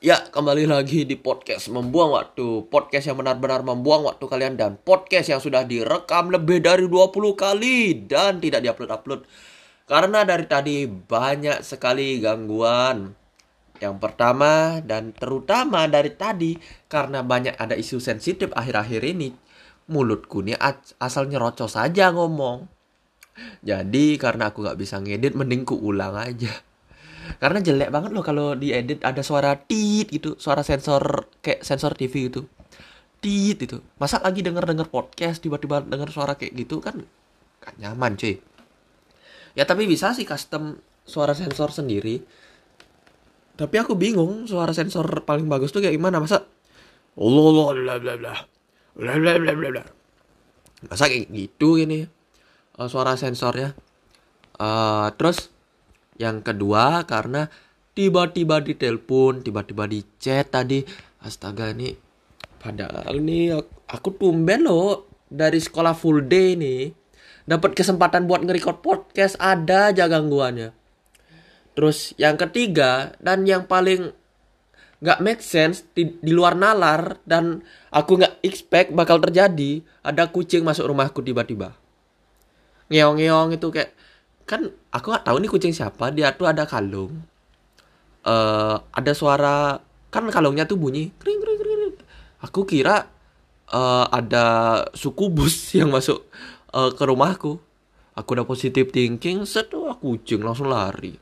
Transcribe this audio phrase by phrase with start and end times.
[0.00, 2.72] Ya, kembali lagi di podcast Membuang Waktu.
[2.72, 8.08] Podcast yang benar-benar membuang waktu kalian Dan podcast yang sudah direkam lebih dari 20 kali
[8.08, 9.28] Dan tidak diupload-upload.
[9.84, 13.12] Karena dari tadi banyak sekali gangguan.
[13.76, 16.56] Yang pertama dan terutama dari tadi
[16.88, 19.36] Karena banyak ada isu sensitif akhir-akhir ini
[19.92, 20.56] Mulutku nih
[20.96, 22.64] asal nyerocos saja ngomong.
[23.60, 26.69] Jadi karena aku gak bisa ngedit Mending ku ulang aja
[27.38, 32.32] karena jelek banget loh kalau diedit ada suara tit gitu suara sensor kayak sensor TV
[32.32, 32.48] gitu.
[33.20, 37.04] Tit itu masa lagi denger denger podcast tiba-tiba denger suara kayak gitu kan
[37.60, 38.40] gak nyaman cuy.
[39.54, 42.24] Ya tapi bisa sih custom suara sensor sendiri.
[43.54, 46.18] Tapi aku bingung suara sensor paling bagus tuh kayak gimana.
[46.18, 46.48] Masa
[47.14, 48.34] Allah bla bla bla
[48.96, 49.84] bla bla bla bla bla
[50.88, 52.08] masa kayak gitu ini
[52.80, 53.76] uh, suara sensornya.
[54.60, 55.48] Uh, terus
[56.20, 57.48] yang kedua karena
[57.96, 60.84] tiba-tiba ditelepon, tiba-tiba di chat tadi.
[61.24, 61.96] Astaga nih.
[62.60, 63.56] Padahal nih
[63.88, 66.92] aku tumben loh dari sekolah full day nih.
[67.48, 70.76] Dapat kesempatan buat nge-record podcast ada aja gangguannya.
[71.72, 74.12] Terus yang ketiga dan yang paling
[75.00, 80.60] nggak make sense di, di luar nalar dan aku nggak expect bakal terjadi ada kucing
[80.60, 81.72] masuk rumahku tiba-tiba
[82.92, 83.96] ngeong-ngeong itu kayak
[84.50, 87.22] kan aku nggak tahu nih kucing siapa dia tuh ada kalung.
[88.26, 89.78] Uh, ada suara
[90.10, 91.94] kan kalungnya tuh bunyi kring kring kring
[92.42, 93.08] aku kira
[93.70, 94.44] uh, ada
[94.92, 96.26] suku bus yang masuk
[96.74, 97.62] uh, ke rumahku.
[98.18, 101.14] Aku udah positif thinking setu aku kucing langsung lari.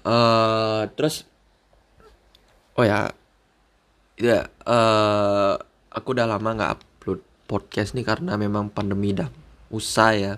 [0.00, 1.26] Uh, terus
[2.78, 3.12] oh ya
[4.16, 5.60] ya uh,
[5.92, 9.28] aku udah lama nggak upload podcast nih karena memang pandemi dah
[9.68, 10.34] usai ya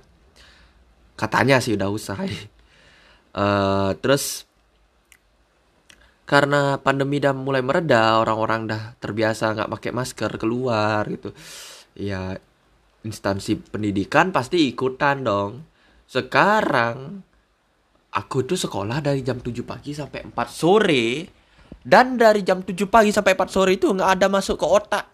[1.15, 2.31] katanya sih udah usai
[3.37, 4.49] uh, terus
[6.23, 11.35] karena pandemi udah mulai mereda orang-orang dah terbiasa nggak pakai masker keluar gitu.
[11.93, 12.41] Ya
[13.05, 15.67] instansi pendidikan pasti ikutan dong.
[16.09, 17.21] Sekarang
[18.17, 21.07] aku tuh sekolah dari jam 7 pagi sampai 4 sore.
[21.83, 25.05] Dan dari jam 7 pagi sampai 4 sore itu nggak ada masuk ke otak.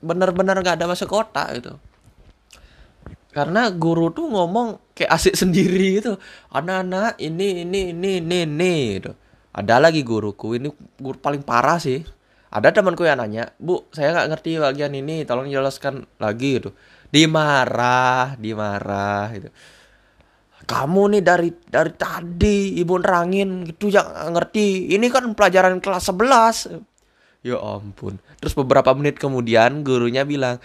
[0.00, 1.76] Bener-bener nggak ada masuk ke otak gitu
[3.36, 6.16] karena guru tuh ngomong kayak asik sendiri gitu.
[6.48, 9.12] Anak-anak ini ini ini ini ini gitu.
[9.52, 12.00] Ada lagi guruku ini guru paling parah sih.
[12.48, 16.72] Ada temanku yang nanya bu saya nggak ngerti bagian ini tolong jelaskan lagi gitu.
[17.12, 19.52] Dimarah dimarah gitu.
[20.66, 24.96] Kamu nih dari dari tadi ibu nerangin gitu yang ngerti.
[24.96, 28.16] Ini kan pelajaran kelas 11 ya ampun.
[28.40, 30.58] Terus beberapa menit kemudian gurunya bilang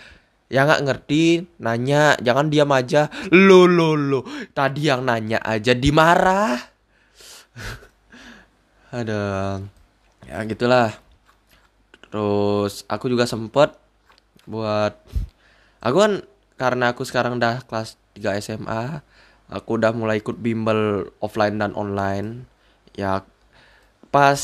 [0.51, 3.07] yang nggak ngerti nanya jangan diam aja.
[3.31, 4.27] Lo lo lo.
[4.51, 6.59] Tadi yang nanya aja dimarah.
[8.99, 9.23] Ada
[10.27, 10.91] ya gitulah.
[12.11, 13.71] Terus aku juga sempet
[14.43, 14.99] buat
[15.79, 16.13] aku kan
[16.59, 18.99] karena aku sekarang udah kelas 3 SMA
[19.51, 22.47] aku udah mulai ikut bimbel offline dan online.
[22.95, 23.23] Ya
[24.11, 24.41] pas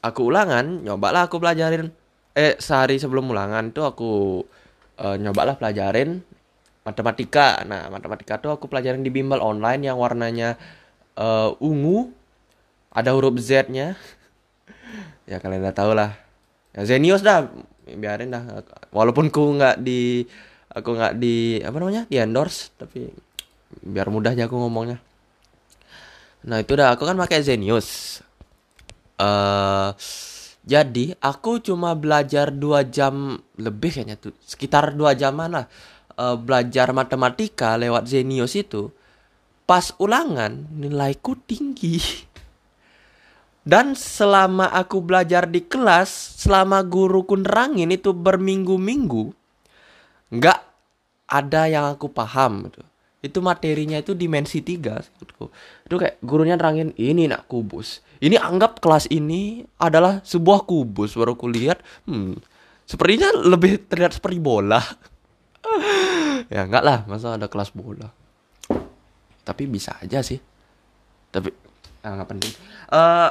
[0.00, 1.92] aku ulangan nyobalah aku pelajarin.
[2.32, 4.12] Eh sehari sebelum ulangan tuh aku
[5.00, 6.20] uh, nyobalah pelajarin
[6.84, 7.64] matematika.
[7.64, 10.60] Nah, matematika tuh aku pelajarin di bimbel online yang warnanya
[11.16, 12.12] uh, ungu,
[12.92, 13.96] ada huruf Z-nya.
[15.30, 16.14] ya kalian udah tau lah.
[16.76, 17.48] Ya Zenius dah,
[17.88, 18.62] biarin dah.
[18.94, 20.24] Walaupun ku nggak di
[20.70, 23.10] aku nggak di apa namanya di endorse, tapi
[23.82, 25.02] biar mudahnya aku ngomongnya.
[26.46, 28.20] Nah itu dah, aku kan pakai Zenius.
[29.20, 29.92] Uh,
[30.60, 35.66] jadi aku cuma belajar dua jam lebih kayaknya tuh sekitar dua jaman lah
[36.20, 38.92] uh, belajar matematika lewat Zenius itu.
[39.64, 41.96] Pas ulangan nilaiku tinggi.
[43.70, 49.30] Dan selama aku belajar di kelas, selama guruku nerangin itu berminggu-minggu,
[50.32, 50.60] nggak
[51.30, 52.82] ada yang aku paham gitu.
[53.20, 54.98] Itu materinya itu dimensi tiga.
[55.22, 55.52] Gitu.
[55.86, 61.34] Itu kayak gurunya nerangin ini nak kubus ini anggap kelas ini adalah sebuah kubus baru
[61.34, 62.36] kulihat hmm
[62.84, 64.80] sepertinya lebih terlihat seperti bola.
[66.50, 68.10] Ya enggak lah masa ada kelas bola?
[69.46, 70.40] Tapi bisa aja sih.
[71.30, 71.46] Tapi
[72.02, 72.52] ah, nggak penting.
[72.90, 73.30] Uh,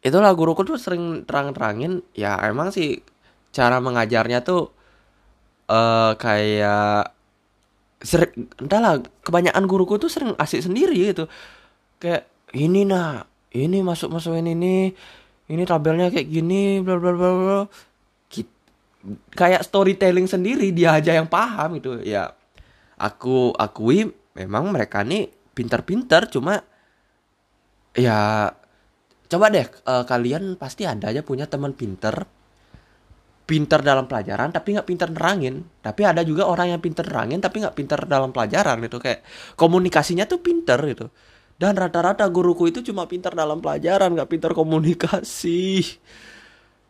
[0.00, 3.04] itulah guruku tuh sering terang-terangin ya emang sih
[3.52, 4.72] cara mengajarnya tuh
[5.68, 7.12] uh, kayak
[8.00, 11.28] sering entahlah kebanyakan guruku tuh sering asik sendiri gitu.
[12.00, 13.28] Kayak ini nah
[13.64, 14.92] ini masuk masukin ini
[15.48, 15.62] ini.
[15.64, 17.60] Tabelnya kayak gini bla bla bla bla.
[19.32, 22.34] Kayak storytelling sendiri dia aja yang paham gitu ya
[22.96, 26.60] aku akui memang mereka nih pintar-pintar cuma
[27.96, 28.50] ya
[29.26, 32.26] coba deh uh, kalian pasti ada aja punya teman pinter.
[33.46, 35.62] Pinter dalam pelajaran tapi nggak pinter nerangin.
[35.78, 38.98] Tapi ada juga orang yang pinter nerangin tapi nggak pinter dalam pelajaran gitu.
[38.98, 39.22] Kayak
[39.54, 41.06] komunikasinya tuh pinter gitu
[41.56, 45.80] dan rata-rata guruku itu cuma pinter dalam pelajaran nggak pinter komunikasi.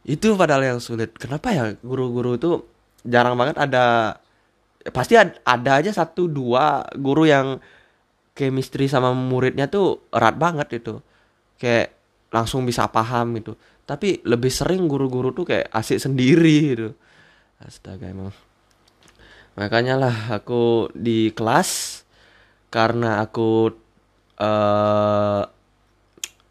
[0.03, 1.15] Itu padahal yang sulit.
[1.15, 2.51] Kenapa ya guru-guru itu
[3.07, 4.19] jarang banget ada
[4.91, 7.59] pasti ada aja satu dua guru yang
[8.35, 10.99] chemistry sama muridnya tuh erat banget itu.
[11.63, 11.95] Kayak
[12.35, 13.55] langsung bisa paham gitu.
[13.87, 16.89] Tapi lebih sering guru-guru tuh kayak asik sendiri gitu.
[17.63, 18.35] Astaga emang.
[19.55, 22.03] Makanya lah aku di kelas
[22.69, 23.73] karena aku
[24.41, 25.43] uh,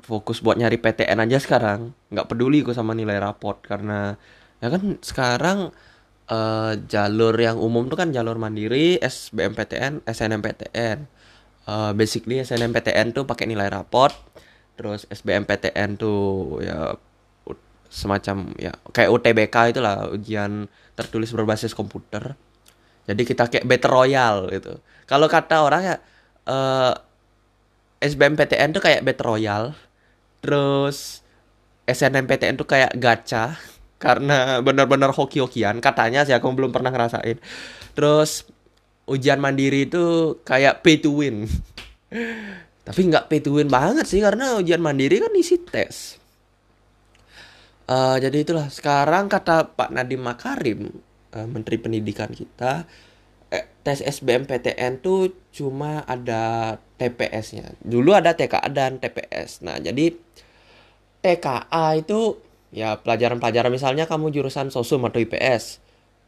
[0.06, 1.94] fokus buat nyari PTN aja sekarang.
[2.14, 4.14] Nggak peduli aku sama nilai raport karena
[4.62, 5.74] ya kan sekarang
[6.30, 10.98] uh, jalur yang umum tuh kan jalur mandiri SBMPTN SNMPTN
[11.70, 14.14] uh, basically SNMPTN tuh pakai nilai raport
[14.76, 16.96] terus SBMPTN tuh ya
[17.96, 20.68] semacam ya kayak UTBK itulah ujian
[21.00, 22.36] tertulis berbasis komputer.
[23.06, 24.82] Jadi kita kayak battle royale gitu.
[25.08, 25.96] Kalau kata orang ya uh,
[26.52, 26.94] eh,
[28.02, 29.70] SBMPTN tuh kayak battle royale.
[30.44, 31.22] Terus
[31.86, 33.56] SNMPTN tuh kayak gacha.
[34.04, 35.80] Karena benar-benar hoki-hokian.
[35.80, 37.40] Katanya sih aku belum pernah ngerasain.
[37.96, 38.46] Terus
[39.06, 41.46] ujian mandiri itu kayak pay to win.
[42.88, 46.22] Tapi nggak pay to win banget sih karena ujian mandiri kan isi tes.
[47.86, 48.68] Uh, jadi itulah.
[48.70, 50.90] Sekarang kata Pak Nadiem Makarim,
[51.34, 52.86] uh, Menteri Pendidikan kita,
[53.86, 57.78] tes SBMPTN tuh cuma ada TPS-nya.
[57.86, 59.62] Dulu ada TKA dan TPS.
[59.62, 60.10] Nah, jadi
[61.22, 62.42] TKA itu
[62.74, 65.80] ya pelajaran-pelajaran misalnya kamu jurusan sosum atau IPS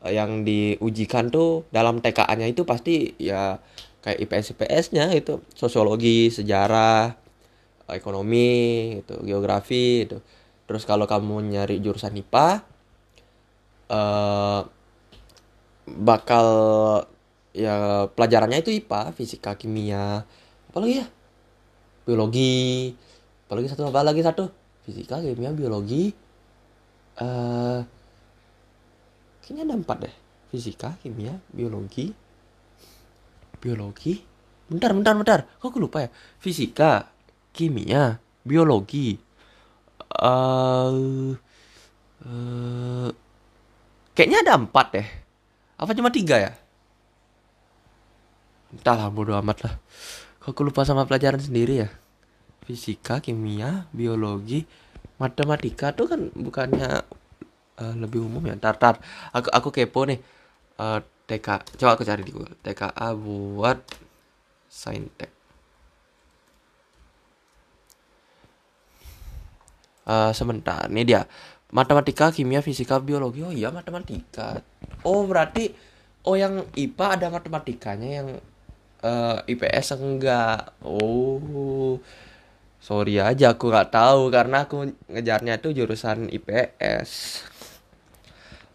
[0.05, 3.57] eh, yang diujikan tuh dalam TKA-nya itu pasti ya
[4.05, 7.17] kayak IPS IPS-nya itu sosiologi, sejarah,
[7.89, 10.21] ekonomi, itu geografi itu
[10.67, 12.47] terus kalau kamu nyari jurusan IPA
[13.89, 14.61] eh,
[15.87, 16.47] bakal
[17.57, 20.21] ya pelajarannya itu IPA fisika kimia
[20.69, 21.05] apalagi ya?
[22.05, 22.93] Biologi
[23.49, 24.45] apalagi satu apa lagi satu?
[24.85, 26.13] Fisika kimia biologi
[27.17, 27.81] uh,
[29.41, 30.15] kayaknya ada empat deh.
[30.53, 32.13] Fisika kimia biologi
[33.57, 34.21] biologi
[34.69, 35.39] bentar bentar bentar.
[35.57, 36.09] Kok aku lupa ya?
[36.37, 37.09] Fisika
[37.57, 39.17] kimia biologi
[40.13, 40.93] uh,
[42.21, 43.09] uh,
[44.13, 45.07] kayaknya ada empat deh.
[45.81, 46.53] Apa cuma tiga ya
[48.73, 49.73] entahlah bodo amat lah.
[50.43, 51.89] Kok aku lupa sama pelajaran sendiri ya?
[52.67, 54.67] Fisika kimia biologi
[55.17, 57.03] matematika tuh kan bukannya
[57.79, 58.55] uh, lebih umum ya?
[58.59, 58.99] Tar tar
[59.31, 60.19] aku aku kepo nih.
[60.77, 62.55] Uh, TK coba aku cari di Google.
[62.63, 63.83] TKA buat
[64.71, 65.31] saintek.
[70.07, 70.87] Uh, sebentar.
[70.87, 71.27] Ini dia.
[71.75, 73.43] Matematika kimia fisika biologi.
[73.43, 74.63] Oh iya matematika.
[75.03, 75.75] Oh berarti
[76.23, 78.27] oh yang IPA ada matematikanya yang
[79.03, 80.73] uh, eh, IPS enggak?
[80.85, 81.99] Oh
[82.77, 87.09] sorry aja aku nggak tahu karena aku ngejarnya tuh jurusan IPS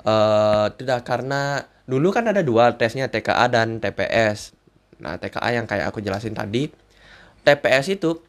[0.04, 4.52] uh, eh, tidak karena dulu kan ada dua tesnya TKA dan TPS
[5.00, 6.68] nah TKA yang kayak aku jelasin tadi
[7.46, 8.20] TPS itu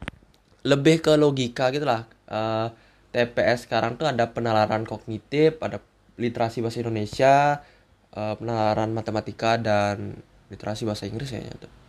[0.64, 2.72] lebih ke logika gitulah uh,
[3.14, 5.78] TPS sekarang tuh ada penalaran kognitif, ada
[6.18, 7.62] literasi bahasa Indonesia,
[8.10, 10.18] uh, penalaran matematika dan
[10.50, 11.83] literasi bahasa Inggris kayaknya tuh.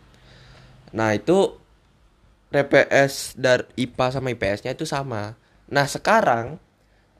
[0.94, 1.56] Nah, itu
[2.52, 5.34] TPS dari IPA sama IPS-nya itu sama.
[5.72, 6.62] Nah, sekarang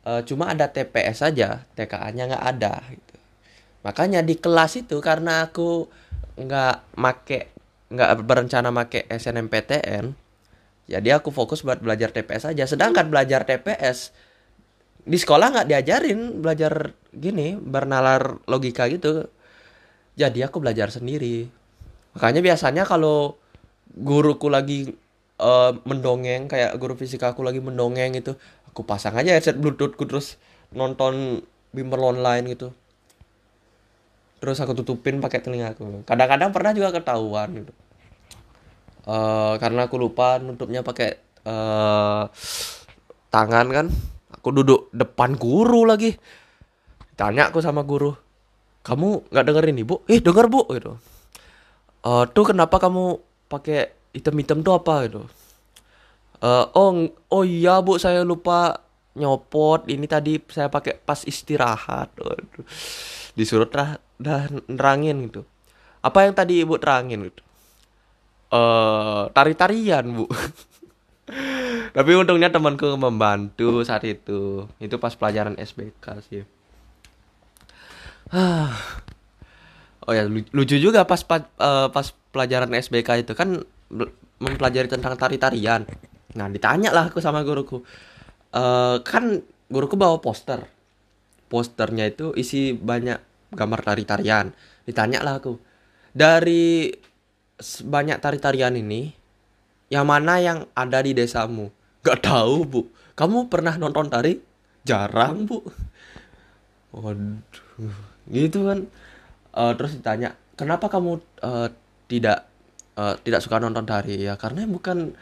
[0.06, 3.16] uh, cuma ada TPS saja, TKA-nya nggak ada gitu.
[3.82, 5.86] Makanya di kelas itu karena aku
[6.38, 7.40] nggak make
[7.86, 10.10] nggak berencana make SNMPTN,
[10.86, 12.64] jadi aku fokus buat belajar TPS aja.
[12.64, 14.14] Sedangkan belajar TPS
[15.06, 19.26] di sekolah nggak diajarin belajar gini bernalar logika gitu.
[20.14, 21.50] Jadi aku belajar sendiri.
[22.16, 23.36] Makanya biasanya kalau
[23.94, 24.94] guruku lagi
[25.38, 28.34] uh, mendongeng kayak guru fisika aku lagi mendongeng itu,
[28.70, 30.40] aku pasang aja headset bluetoothku terus
[30.74, 32.74] nonton bimbel online gitu.
[34.42, 36.04] Terus aku tutupin pakai telingaku.
[36.04, 37.72] Kadang-kadang pernah juga ketahuan gitu.
[39.06, 41.16] Uh, karena aku lupa nutupnya pakai
[41.46, 42.28] uh,
[43.32, 43.86] tangan kan.
[44.36, 46.18] Aku duduk depan guru lagi.
[47.16, 48.26] Tanya aku sama guru
[48.86, 50.06] kamu nggak dengerin ibu?
[50.06, 50.94] Eh denger bu gitu.
[52.06, 55.22] Uh, tuh kenapa kamu pakai item-item tuh apa gitu.
[56.36, 56.90] Uh, oh
[57.32, 58.84] oh iya bu saya lupa
[59.16, 59.88] nyopot.
[59.88, 62.12] Ini tadi saya pakai pas istirahat.
[62.16, 62.66] Waduh.
[63.36, 65.44] disuruh dah nerangin gitu.
[66.00, 67.42] Apa yang tadi ibu terangin gitu?
[68.48, 70.24] Uh, tari-tarian bu.
[71.96, 74.64] Tapi untungnya temanku membantu saat itu.
[74.80, 76.42] Itu pas pelajaran SBK sih.
[80.06, 81.18] Oh ya lucu juga pas
[81.58, 82.06] uh, pas
[82.36, 83.64] pelajaran SBK itu kan
[84.36, 85.88] mempelajari tentang tari-tarian.
[86.36, 87.80] Nah ditanya lah aku sama guruku
[88.52, 89.40] uh, kan
[89.72, 90.68] guruku bawa poster.
[91.48, 93.16] Posternya itu isi banyak
[93.56, 94.52] gambar tari-tarian.
[94.84, 95.56] Ditanya lah aku
[96.12, 96.92] dari
[97.64, 99.16] banyak tari-tarian ini
[99.88, 101.72] yang mana yang ada di desamu?
[102.04, 102.80] Gak tahu bu.
[103.16, 104.36] Kamu pernah nonton tari?
[104.84, 105.64] Jarang bu.
[106.92, 107.96] Waduh
[108.28, 108.84] gitu kan.
[109.56, 111.72] Uh, terus ditanya kenapa kamu uh,
[112.06, 112.46] tidak
[112.98, 115.14] uh, tidak suka nonton tari ya karena bukan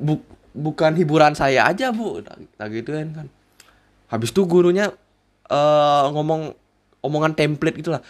[0.00, 0.20] bu,
[0.56, 2.20] bukan hiburan saya aja bu.
[2.24, 3.26] Nah, gitu kan kan.
[4.08, 4.92] Habis itu gurunya
[5.48, 6.52] uh, ngomong
[7.04, 8.02] omongan template gitulah.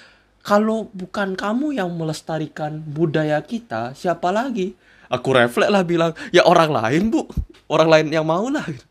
[0.44, 4.76] Kalau bukan kamu yang melestarikan budaya kita siapa lagi?
[5.08, 7.24] Aku refleks lah bilang ya orang lain bu.
[7.64, 8.64] Orang lain yang mau lah.
[8.68, 8.84] Gitu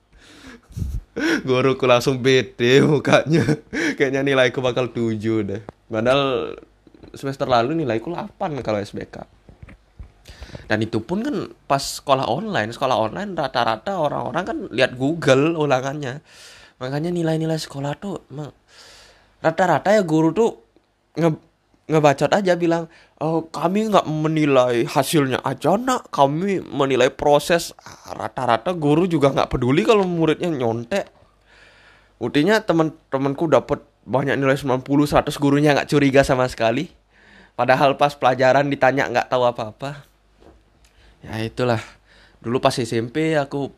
[1.47, 3.45] guruku langsung bete mukanya.
[3.97, 5.13] Kayaknya nilaiku bakal 7
[5.45, 5.61] deh.
[5.89, 6.57] Padahal
[7.13, 9.43] semester lalu nilaiku 8 kalau SBK
[10.67, 16.22] dan itu pun kan pas sekolah online sekolah online rata-rata orang-orang kan lihat Google ulangannya.
[16.79, 18.24] Makanya nilai-nilai sekolah tuh
[19.43, 20.51] rata-rata ya guru tuh
[21.17, 21.29] nge
[21.84, 22.88] ngebacot aja bilang
[23.20, 26.10] oh, kami nggak menilai hasilnya aja nak.
[26.13, 27.75] Kami menilai proses.
[27.84, 31.10] Ah, rata-rata guru juga nggak peduli kalau muridnya nyontek.
[32.22, 37.02] Buktinya teman-temanku dapat banyak nilai 90 100 gurunya nggak curiga sama sekali
[37.53, 40.05] padahal pas pelajaran ditanya nggak tahu apa-apa.
[41.24, 41.79] Ya itulah.
[42.43, 43.72] Dulu pas SMP aku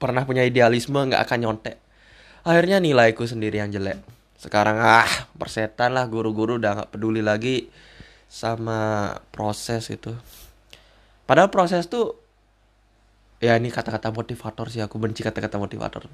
[0.00, 1.76] pernah punya idealisme nggak akan nyontek.
[2.46, 4.00] Akhirnya nilaiku sendiri yang jelek.
[4.36, 7.68] Sekarang ah persetan lah guru-guru udah nggak peduli lagi
[8.30, 10.14] sama proses itu.
[11.26, 12.14] Padahal proses tuh
[13.42, 16.08] ya ini kata-kata motivator sih aku benci kata-kata motivator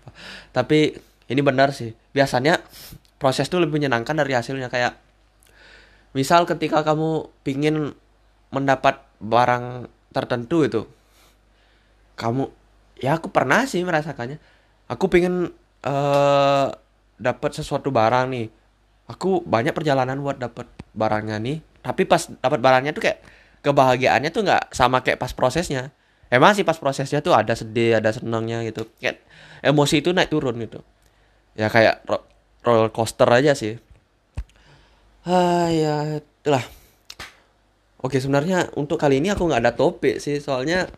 [0.51, 0.97] tapi
[1.31, 1.95] ini benar sih.
[2.17, 2.59] Biasanya
[3.23, 4.99] proses tuh lebih menyenangkan dari hasilnya kayak
[6.13, 7.97] misal ketika kamu pingin
[8.53, 10.83] mendapat barang tertentu itu
[12.17, 12.53] kamu
[13.03, 14.39] ya aku pernah sih merasakannya.
[14.87, 15.51] Aku pingin
[15.83, 16.67] uh,
[17.19, 18.47] dapat sesuatu barang nih.
[19.11, 21.59] Aku banyak perjalanan buat dapat barangnya nih.
[21.83, 23.19] Tapi pas dapat barangnya tuh kayak
[23.67, 25.91] kebahagiaannya tuh nggak sama kayak pas prosesnya.
[26.33, 28.87] Emang sih pas prosesnya tuh ada sedih ada senangnya gitu.
[29.03, 29.19] Kayak
[29.67, 30.81] emosi itu naik turun gitu.
[31.59, 32.07] Ya kayak
[32.63, 33.83] roller coaster aja sih
[35.23, 36.67] ah ya itulah
[38.03, 40.43] oke sebenarnya untuk kali ini aku nggak ada topik sih.
[40.43, 40.91] Soalnya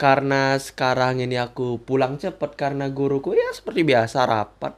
[0.00, 4.74] karena sekarang ini aku pulang cepet karena guruku ya seperti biasa rapat.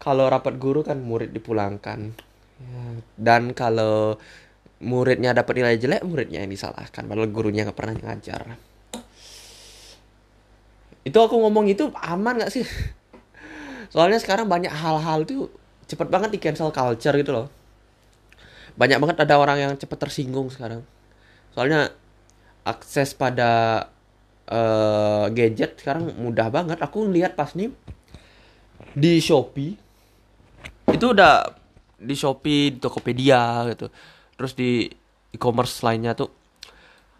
[0.00, 2.16] Kalau rapat guru kan murid dipulangkan.
[2.60, 2.82] Ya,
[3.20, 4.16] dan kalau
[4.80, 7.04] muridnya dapat nilai jelek muridnya yang disalahkan.
[7.04, 8.56] Padahal gurunya nggak pernah ngajar.
[11.04, 12.64] Itu aku ngomong itu aman nggak sih?
[13.92, 15.52] Soalnya sekarang banyak hal-hal tuh
[15.84, 17.59] cepet banget di cancel culture gitu loh
[18.76, 20.84] banyak banget ada orang yang cepet tersinggung sekarang.
[21.54, 21.90] Soalnya
[22.62, 23.86] akses pada
[24.50, 26.78] uh, gadget sekarang mudah banget.
[26.82, 27.72] Aku lihat pas nih
[28.94, 29.78] di Shopee
[30.90, 31.46] itu udah
[32.00, 33.88] di Shopee, di Tokopedia gitu.
[34.36, 34.90] Terus di
[35.30, 36.30] e-commerce lainnya tuh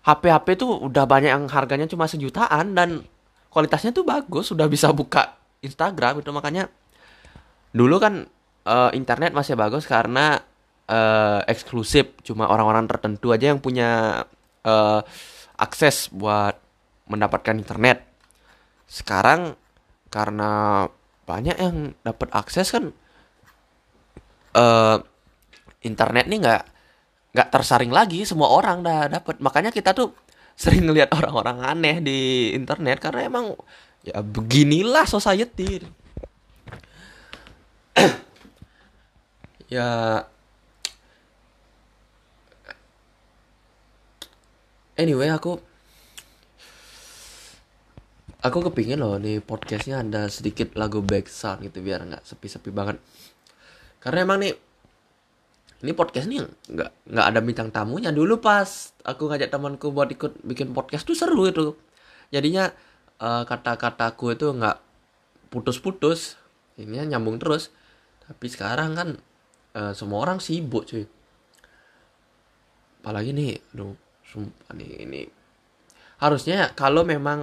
[0.00, 3.04] HP-HP tuh udah banyak yang harganya cuma sejutaan dan
[3.52, 6.73] kualitasnya tuh bagus, sudah bisa buka Instagram itu makanya
[7.71, 8.25] dulu kan
[8.64, 10.40] uh, internet masih bagus karena
[10.90, 14.23] uh, eksklusif cuma orang-orang tertentu aja yang punya
[14.66, 15.00] uh,
[15.54, 16.59] akses buat
[17.06, 18.02] mendapatkan internet.
[18.90, 19.54] Sekarang
[20.11, 20.85] karena
[21.23, 22.90] banyak yang dapat akses kan
[24.59, 24.99] uh,
[25.87, 26.62] internet nih nggak
[27.30, 30.11] nggak tersaring lagi semua orang dah dapat makanya kita tuh
[30.59, 32.18] sering ngelihat orang-orang aneh di
[32.52, 33.54] internet karena emang
[34.02, 35.78] ya beginilah society
[39.75, 40.18] ya
[45.00, 45.57] anyway aku
[48.40, 53.00] aku kepingin loh nih podcastnya ada sedikit lagu back sound gitu biar nggak sepi-sepi banget.
[54.00, 54.52] Karena emang nih
[55.80, 58.12] ini podcast nih nggak nggak ada bintang tamunya.
[58.12, 61.76] Dulu pas aku ngajak temanku buat ikut bikin podcast tuh seru itu.
[62.33, 62.69] Jadinya
[63.21, 64.76] uh, kata-kataku itu nggak
[65.52, 66.40] putus-putus.
[66.80, 67.69] Ini nyambung terus.
[68.25, 69.09] Tapi sekarang kan
[69.76, 71.04] uh, semua orang sibuk cuy.
[73.00, 75.22] Apalagi nih aduh sumpah nih ini.
[76.22, 77.42] Harusnya kalau memang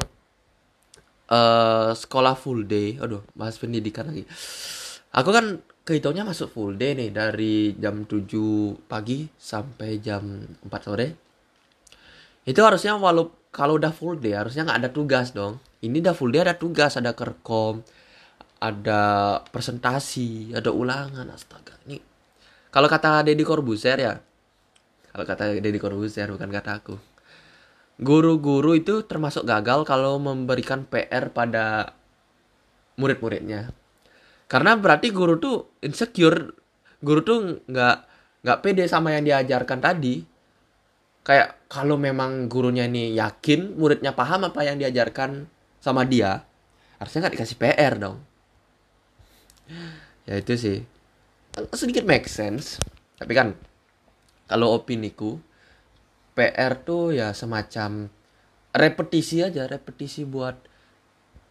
[1.28, 4.24] uh, sekolah full day aduh bahas pendidikan lagi.
[5.12, 8.28] Aku kan kehitungnya masuk full day nih dari jam 7
[8.88, 10.24] pagi sampai jam
[10.64, 11.08] 4 sore.
[12.48, 15.60] Itu harusnya walau kalau udah full day harusnya nggak ada tugas dong.
[15.84, 17.84] Ini udah full day ada tugas ada kerkom
[18.58, 19.02] ada
[19.54, 21.78] presentasi ada ulangan astaga.
[21.86, 21.98] Ini
[22.74, 24.14] kalau kata Deddy Corbuzier ya
[25.18, 26.94] kalau kata Deddy Corbuzier bukan kata aku.
[27.98, 31.98] Guru-guru itu termasuk gagal kalau memberikan PR pada
[33.02, 33.74] murid-muridnya.
[34.46, 36.54] Karena berarti guru tuh insecure.
[37.02, 37.98] Guru tuh nggak
[38.46, 40.22] nggak pede sama yang diajarkan tadi.
[41.26, 45.50] Kayak kalau memang gurunya ini yakin muridnya paham apa yang diajarkan
[45.82, 46.46] sama dia
[47.02, 48.22] harusnya nggak dikasih PR dong.
[50.30, 50.86] Ya itu sih.
[51.74, 52.78] Sedikit make sense.
[53.18, 53.58] Tapi kan
[54.48, 55.38] kalau opiniku
[56.38, 58.08] PR tuh ya semacam
[58.72, 60.56] repetisi aja repetisi buat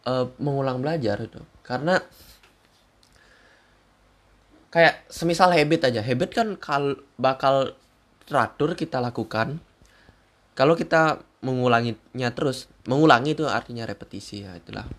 [0.07, 1.43] uh, mengulang belajar itu.
[1.61, 1.99] Karena
[4.73, 6.01] kayak semisal habit aja.
[6.01, 7.77] Habit kan kal bakal
[8.25, 9.59] teratur kita lakukan.
[10.57, 14.89] Kalau kita mengulanginya terus mengulangi itu artinya repetisi ya itulah.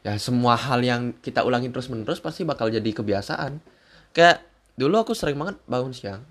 [0.00, 3.60] Ya semua hal yang kita ulangi terus menerus pasti bakal jadi kebiasaan.
[4.16, 4.42] Kayak
[4.80, 6.24] dulu aku sering banget bangun siang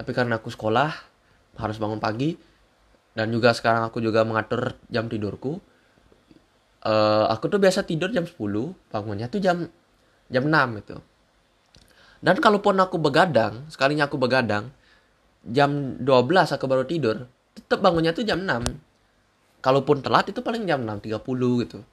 [0.00, 0.88] tapi karena aku sekolah
[1.60, 2.32] harus bangun pagi
[3.12, 5.60] dan juga sekarang aku juga mengatur jam tidurku
[6.88, 8.32] uh, aku tuh biasa tidur jam 10
[8.88, 9.68] bangunnya tuh jam
[10.32, 10.96] jam 6 itu.
[12.24, 14.72] Dan kalaupun aku begadang sekalinya aku begadang
[15.44, 16.08] jam 12
[16.56, 21.20] aku baru tidur tetap bangunnya tuh jam 6 kalaupun telat itu paling jam 6.30
[21.68, 21.84] gitu.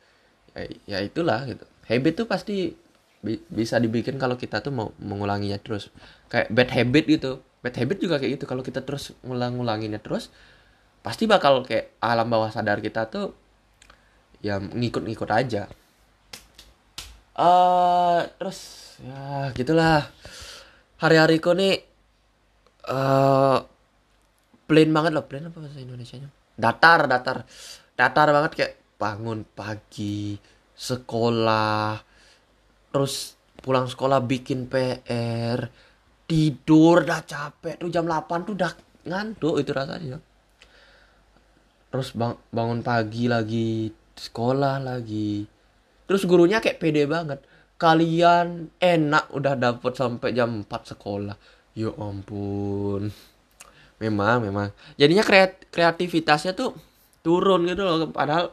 [0.55, 1.67] Ya, ya itulah gitu.
[1.91, 2.71] Habit tuh pasti
[3.17, 5.91] bi bisa dibikin kalau kita tuh mau mengulanginya terus.
[6.31, 8.45] Kayak bad habit gitu bad habit juga kayak gitu.
[8.47, 10.31] Kalau kita terus ngulang-ngulanginnya terus
[11.03, 13.35] pasti bakal kayak alam bawah sadar kita tuh
[14.39, 15.67] ya ngikut-ngikut aja.
[17.35, 18.59] Uh, terus
[19.03, 20.07] ya gitulah.
[20.97, 21.83] Hari-hariku nih
[22.89, 23.61] uh,
[24.65, 25.27] plain banget loh.
[25.27, 27.43] Plain apa bahasa Indonesia nya datar datar.
[27.93, 30.39] Datar banget kayak bangun pagi
[30.77, 32.01] sekolah
[32.93, 35.69] terus pulang sekolah bikin PR
[36.27, 38.71] tidur dah capek tuh jam 8 tuh udah
[39.07, 40.19] ngantuk itu rasanya.
[41.87, 45.47] Terus bang bangun pagi lagi sekolah lagi.
[46.03, 47.39] Terus gurunya kayak pede banget.
[47.79, 51.35] Kalian enak udah dapet sampai jam 4 sekolah.
[51.79, 53.07] Ya ampun.
[54.03, 54.75] Memang memang.
[54.99, 56.75] Jadinya kreat kreativitasnya tuh
[57.23, 58.11] turun gitu loh.
[58.11, 58.51] Padahal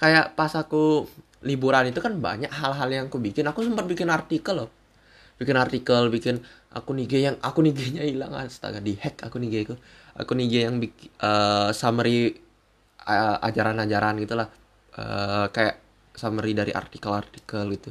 [0.00, 1.04] kayak pas aku
[1.44, 3.44] liburan itu kan banyak hal-hal yang aku bikin.
[3.44, 4.79] Aku sempat bikin artikel loh
[5.40, 8.36] bikin artikel bikin akun IG yang akun IG-nya hilang.
[8.36, 9.74] Astaga di hack akun IG aku
[10.20, 12.36] akun IG yang bikin uh, summary
[13.08, 14.52] uh, ajaran-ajaran gitulah.
[14.92, 15.80] Uh, kayak
[16.12, 17.90] summary dari artikel-artikel gitu.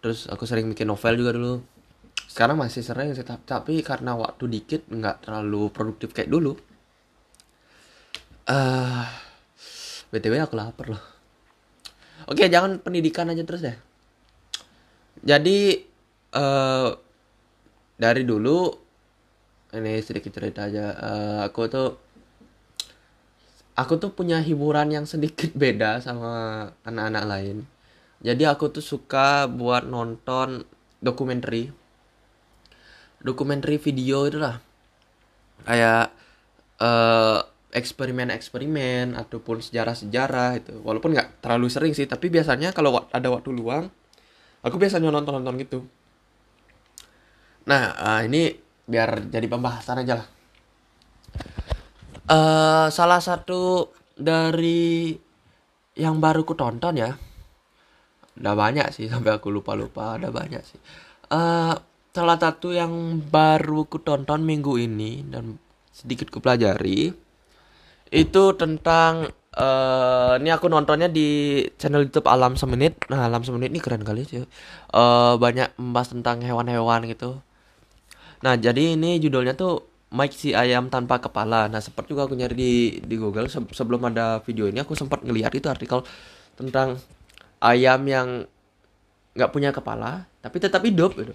[0.00, 1.54] Terus aku sering bikin novel juga dulu.
[2.24, 6.56] Sekarang masih sering sih tapi karena waktu dikit nggak terlalu produktif kayak dulu.
[8.48, 9.04] Uh,
[10.08, 11.02] btw aku lapar loh.
[12.32, 13.76] Oke jangan pendidikan aja terus deh.
[15.22, 15.91] Jadi
[16.32, 16.90] uh,
[17.96, 18.72] dari dulu
[19.72, 20.86] ini sedikit cerita aja.
[20.96, 21.88] Uh, aku tuh
[23.76, 27.56] aku tuh punya hiburan yang sedikit beda sama anak-anak lain.
[28.22, 30.62] Jadi aku tuh suka buat nonton
[31.02, 31.72] dokumenter
[33.22, 34.58] dokumenter video itu lah.
[35.62, 36.10] Kayak
[36.82, 37.38] uh,
[37.72, 40.74] eksperimen-eksperimen ataupun sejarah-sejarah itu.
[40.82, 43.90] Walaupun nggak terlalu sering sih tapi biasanya kalau ada waktu luang
[44.62, 45.78] aku biasanya nonton-nonton gitu
[47.68, 48.54] nah uh, ini
[48.86, 50.28] biar jadi pembahasan aja lah
[52.28, 55.14] uh, salah satu dari
[55.94, 57.14] yang baru ku tonton ya
[58.32, 60.80] udah banyak sih sampai aku lupa lupa ada banyak sih
[61.36, 61.74] uh,
[62.12, 65.56] salah satu yang baru ku tonton minggu ini dan
[65.92, 67.12] sedikit ku pelajari
[68.12, 73.00] itu tentang uh, ini aku nontonnya di channel YouTube Alam Semenit.
[73.08, 74.44] Nah, Alam Semenit ini keren kali sih.
[74.92, 77.40] Uh, banyak membahas tentang hewan-hewan gitu.
[78.42, 81.70] Nah, jadi ini judulnya tuh Mike si ayam tanpa kepala.
[81.70, 85.24] Nah, sempat juga aku nyari di di Google se sebelum ada video ini aku sempat
[85.24, 86.04] ngelihat itu artikel
[86.58, 87.00] tentang
[87.62, 88.28] ayam yang
[89.32, 91.32] nggak punya kepala tapi tetap hidup gitu.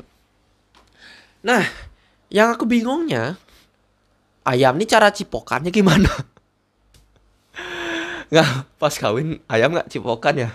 [1.42, 1.64] Nah,
[2.30, 3.40] yang aku bingungnya
[4.46, 6.12] ayam ini cara cipokannya gimana?
[8.32, 10.50] nggak pas kawin ayam nggak cipokan ya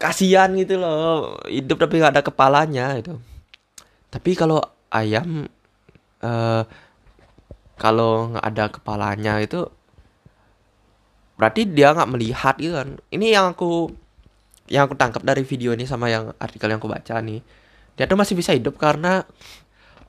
[0.00, 3.20] kasihan gitu loh hidup tapi nggak ada kepalanya itu
[4.08, 5.48] tapi kalau ayam
[6.24, 6.62] uh,
[7.78, 9.70] kalau nggak ada kepalanya itu
[11.38, 12.98] berarti dia nggak melihat gitu kan.
[13.14, 13.94] Ini yang aku
[14.68, 17.40] yang aku tangkap dari video ini sama yang artikel yang aku baca nih.
[17.94, 19.22] Dia tuh masih bisa hidup karena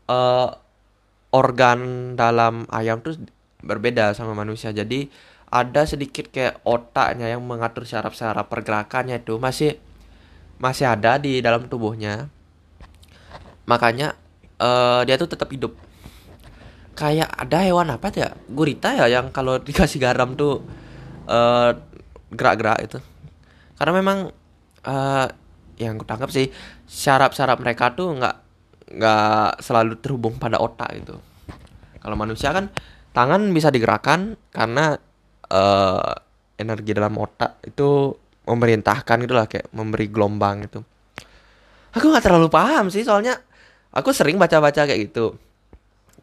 [0.09, 0.49] uh,
[1.29, 3.21] organ dalam ayam tuh
[3.61, 4.73] berbeda sama manusia.
[4.73, 5.09] Jadi
[5.49, 9.77] ada sedikit kayak otaknya yang mengatur syaraf-syaraf pergerakannya itu masih
[10.61, 12.29] masih ada di dalam tubuhnya.
[13.65, 14.17] Makanya
[14.59, 15.73] uh, dia tuh tetap hidup.
[16.93, 18.35] Kayak ada hewan apa ya?
[18.51, 20.61] Gurita ya yang kalau dikasih garam tuh
[21.27, 21.71] uh,
[22.29, 22.97] gerak-gerak itu.
[23.79, 24.17] Karena memang
[24.85, 25.27] uh,
[25.79, 26.51] yang kutangkap sih
[26.85, 28.35] syaraf-syaraf mereka tuh nggak
[28.89, 31.15] nggak selalu terhubung pada otak itu
[31.99, 32.71] kalau manusia kan
[33.11, 34.95] tangan bisa digerakkan karena
[35.51, 36.11] uh,
[36.55, 38.15] energi dalam otak itu
[38.47, 40.79] memerintahkan gitulah kayak memberi gelombang itu.
[41.93, 43.37] Aku nggak terlalu paham sih soalnya
[43.93, 45.37] aku sering baca-baca kayak gitu.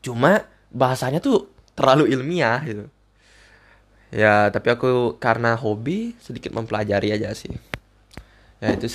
[0.02, 2.86] Cuma bahasanya tuh terlalu ilmiah gitu.
[4.14, 7.50] Ya, tapi aku karena hobi sedikit mempelajari aja sih.
[8.62, 8.88] Ya itu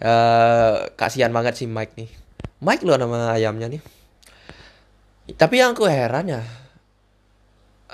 [0.00, 2.10] uh, kasihan banget sih Mike nih.
[2.64, 3.82] Mike loh nama ayamnya nih.
[5.36, 6.42] Tapi yang aku heran ya,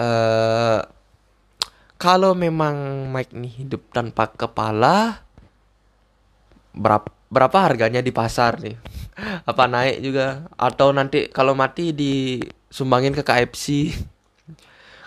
[0.03, 0.83] uh,
[2.00, 5.22] kalau memang Mike nih hidup tanpa kepala,
[6.74, 8.76] berapa berapa harganya di pasar nih?
[9.50, 10.50] Apa naik juga?
[10.58, 13.94] Atau nanti kalau mati disumbangin ke KFC?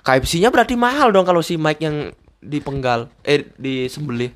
[0.03, 2.11] KFC-nya berarti mahal dong kalau si Mike yang
[2.43, 4.35] dipenggal, eh disembelih.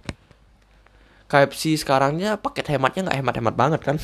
[1.27, 3.97] KFC sekarangnya paket hematnya nggak hemat-hemat banget kan?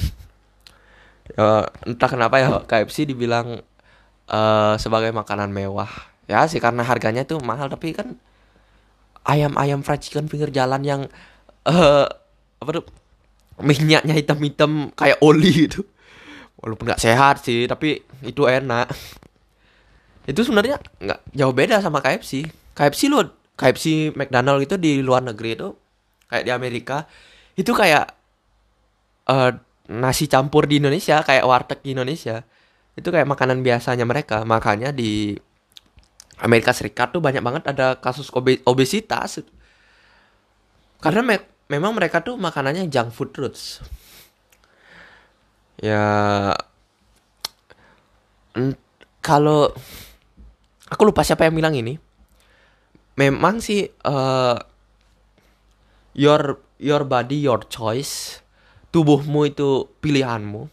[1.31, 3.63] ya, entah kenapa ya KFC dibilang
[4.27, 5.89] uh, sebagai makanan mewah
[6.27, 8.15] ya sih karena harganya tuh mahal tapi kan
[9.27, 11.01] ayam-ayam fried chicken pinggir jalan yang
[11.67, 12.07] uh,
[12.59, 12.85] apa tuh
[13.61, 15.85] minyaknya hitam-hitam kayak oli gitu.
[16.63, 18.89] Walaupun nggak sehat sih tapi itu enak.
[20.23, 23.21] Itu sebenarnya nggak jauh beda sama KFC KFC lo
[23.53, 25.69] KFC McDonald itu di luar negeri itu
[26.25, 27.05] kayak di Amerika
[27.53, 28.09] itu kayak
[29.29, 29.53] uh,
[29.93, 32.41] nasi campur di Indonesia kayak warteg di Indonesia.
[32.97, 34.41] Itu kayak makanan biasanya mereka.
[34.41, 35.37] Makanya di
[36.41, 39.45] Amerika Serikat tuh banyak banget ada kasus obe obesitas.
[40.97, 41.37] Karena
[41.73, 43.81] memang mereka tuh makanannya junk food terus
[45.81, 46.05] ya
[49.23, 49.73] kalau
[50.91, 51.97] aku lupa siapa yang bilang ini.
[53.13, 54.57] Memang sih uh,
[56.17, 58.41] your your body your choice
[58.93, 60.69] tubuhmu itu pilihanmu.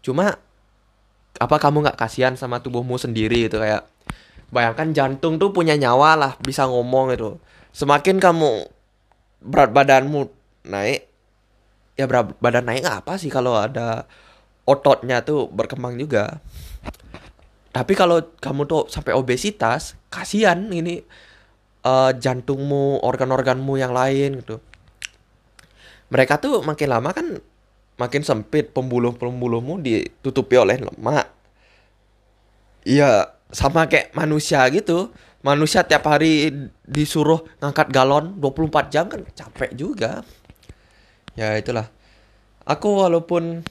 [0.00, 0.36] Cuma
[1.38, 3.60] apa kamu nggak kasihan sama tubuhmu sendiri gitu?
[3.60, 3.88] Kayak
[4.48, 7.36] bayangkan jantung tuh punya nyawa lah bisa ngomong itu
[7.76, 8.64] semakin kamu
[9.44, 10.32] berat badanmu
[10.68, 11.08] naik
[11.98, 12.06] ya
[12.38, 14.06] badan naik apa sih kalau ada
[14.68, 16.38] ototnya tuh berkembang juga
[17.72, 21.02] tapi kalau kamu tuh sampai obesitas kasihan ini
[21.82, 24.60] uh, jantungmu organ-organmu yang lain gitu
[26.08, 27.40] mereka tuh makin lama kan
[27.98, 31.26] makin sempit pembuluh-pembuluhmu ditutupi oleh lemak.
[32.86, 35.12] Iya, sama kayak manusia gitu.
[35.42, 36.50] Manusia tiap hari
[36.86, 40.22] disuruh ngangkat galon 24 jam kan capek juga.
[41.38, 41.86] Ya itulah.
[42.66, 43.62] Aku walaupun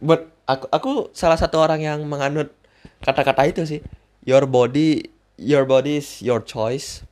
[0.00, 2.48] buat aku aku salah satu orang yang menganut
[3.04, 3.84] kata-kata itu sih.
[4.24, 5.04] Your body
[5.36, 7.04] your body is your choice.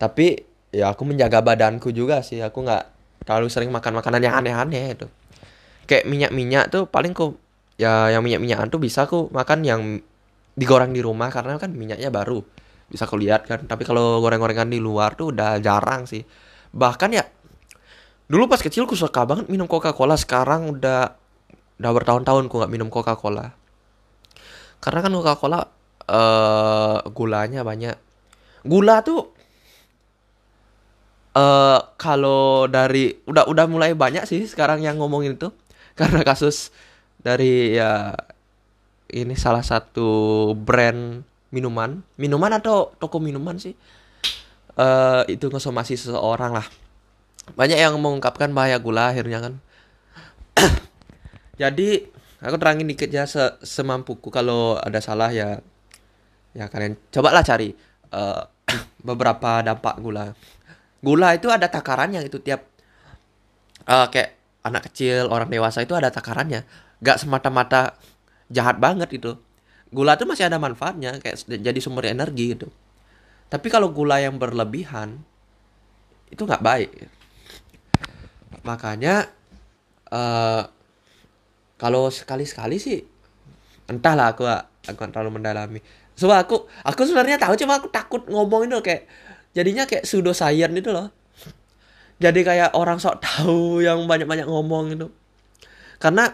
[0.00, 0.40] Tapi
[0.72, 2.40] ya aku menjaga badanku juga sih.
[2.40, 2.88] Aku nggak
[3.28, 5.06] terlalu sering makan makanan yang aneh-aneh itu
[5.90, 7.34] kayak minyak-minyak tuh paling kok
[7.74, 9.82] ya yang minyak-minyakan tuh bisa aku makan yang
[10.54, 12.38] digoreng di rumah karena kan minyaknya baru
[12.86, 16.22] bisa aku lihat kan tapi kalau goreng-gorengan di luar tuh udah jarang sih
[16.70, 17.26] bahkan ya
[18.30, 21.18] dulu pas kecil aku suka banget minum Coca-Cola sekarang udah
[21.82, 23.50] udah bertahun-tahun aku nggak minum Coca-Cola.
[24.78, 25.60] Karena kan Coca-Cola
[26.06, 27.98] uh, gulanya banyak.
[28.62, 29.34] Gula tuh
[31.34, 35.50] uh, kalau dari udah udah mulai banyak sih sekarang yang ngomongin itu.
[35.98, 36.70] Karena kasus
[37.18, 38.14] dari ya
[39.10, 41.98] ini salah satu brand minuman.
[42.14, 43.74] Minuman atau toko minuman sih.
[44.78, 46.64] Uh, itu ngonsumasi seseorang lah
[47.56, 49.54] banyak yang mengungkapkan bahaya gula akhirnya kan
[51.60, 51.88] jadi
[52.40, 55.60] aku terangin dikit ya se semampuku kalau ada salah ya
[56.56, 57.72] ya kalian cobalah cari
[58.10, 58.42] uh,
[59.08, 60.34] beberapa dampak gula
[61.00, 62.66] gula itu ada takarannya itu tiap
[63.88, 66.64] uh, kayak anak kecil, orang dewasa itu ada takarannya.
[67.00, 67.96] Gak semata-mata
[68.52, 69.36] jahat banget itu.
[69.90, 72.68] Gula itu masih ada manfaatnya, kayak jadi sumber energi gitu.
[73.50, 75.18] Tapi kalau gula yang berlebihan,
[76.30, 76.90] itu nggak baik.
[78.66, 79.28] Makanya,
[80.12, 80.62] uh,
[81.80, 83.00] kalau sekali-sekali sih,
[83.88, 84.44] entahlah aku
[84.88, 85.80] aku terlalu mendalami.
[86.16, 89.08] So aku aku sebenarnya tahu cuma aku takut ngomong itu kayak
[89.56, 91.08] jadinya kayak pseudo science itu loh.
[92.20, 95.08] Jadi kayak orang sok tahu yang banyak-banyak ngomong gitu
[96.00, 96.32] karena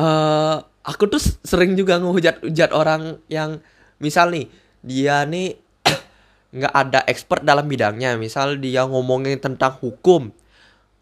[0.00, 3.60] uh, aku tuh sering juga ngehujat-hujat orang yang
[4.00, 4.48] misal nih
[4.80, 5.60] dia nih
[6.56, 8.16] nggak ada expert dalam bidangnya.
[8.16, 10.32] Misal dia ngomongin tentang hukum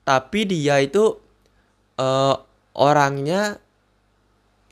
[0.09, 1.21] tapi dia itu
[2.01, 2.35] uh,
[2.73, 3.61] orangnya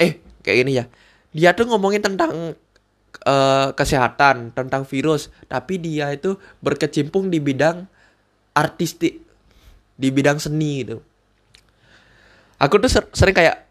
[0.01, 0.89] eh kayak gini ya.
[1.37, 2.57] Dia tuh ngomongin tentang
[3.29, 5.29] uh, kesehatan tentang virus.
[5.45, 7.85] Tapi dia itu berkecimpung di bidang
[8.57, 9.21] artistik
[10.01, 11.05] di bidang seni gitu.
[12.57, 13.69] Aku tuh sering kayak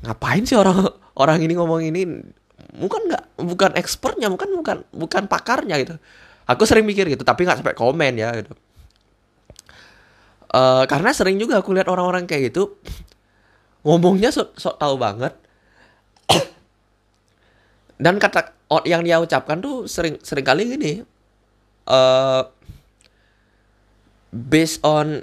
[0.00, 0.80] ngapain sih orang
[1.20, 2.08] orang ini ngomong ini?
[2.80, 6.00] Bukan nggak bukan expertnya bukan bukan bukan pakarnya gitu.
[6.48, 8.56] Aku sering mikir gitu tapi nggak sampai komen ya gitu
[10.54, 12.78] uh, karena sering juga aku lihat orang-orang kayak gitu
[13.82, 15.34] ngomongnya sok so tahu banget.
[17.94, 18.50] Dan kata
[18.90, 20.92] yang dia ucapkan tuh sering sering kali gini
[21.86, 22.42] uh,
[24.34, 25.22] based on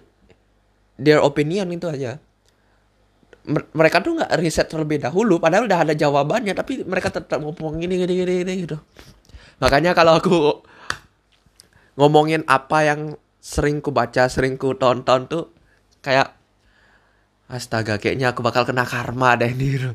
[0.96, 2.15] their opinion itu aja.
[3.50, 8.06] Mereka tuh nggak riset terlebih dahulu padahal udah ada jawabannya tapi mereka tetap ngomong gini
[8.06, 8.78] gini gini, gini gitu.
[9.60, 10.38] Makanya kalau aku
[12.00, 15.49] ngomongin apa yang sering ku baca sering ku tonton tuh
[16.06, 16.38] kayak
[17.49, 19.91] astaga kayaknya aku bakal kena karma deh gitu.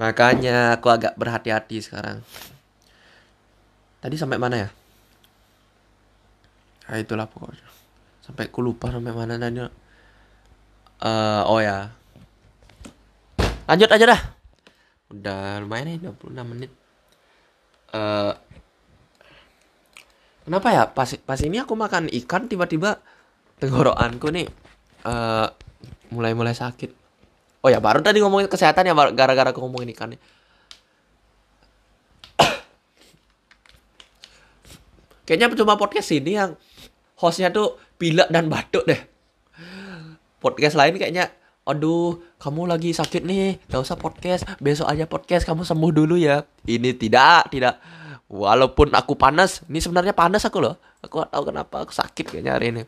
[0.00, 2.24] makanya aku agak berhati-hati sekarang.
[4.02, 4.68] Tadi sampai mana ya?
[6.90, 7.62] Nah, itulah pokoknya.
[8.18, 11.94] Sampai ku lupa sampai mana tadi uh, oh ya.
[13.70, 14.20] Lanjut aja dah.
[15.14, 16.70] Udah lumayan nih 26 menit.
[17.94, 18.34] Uh,
[20.44, 20.84] kenapa ya?
[20.90, 22.98] Pas pas ini aku makan ikan tiba-tiba
[23.62, 24.46] tenggorokanku nih
[25.06, 25.46] uh,
[26.10, 26.90] mulai-mulai sakit.
[27.62, 30.20] Oh ya baru tadi ngomongin kesehatan ya gara-gara aku ngomongin ikan nih.
[35.26, 36.58] Kayaknya cuma podcast ini yang
[37.14, 38.98] hostnya tuh pilek dan batuk deh.
[40.42, 41.30] Podcast lain kayaknya
[41.62, 46.42] aduh kamu lagi sakit nih gak usah podcast besok aja podcast kamu sembuh dulu ya.
[46.66, 47.78] Ini tidak tidak
[48.32, 50.80] walaupun aku panas ini sebenarnya panas aku loh.
[51.04, 52.82] Aku gak tahu kenapa aku sakit kayaknya hari ini.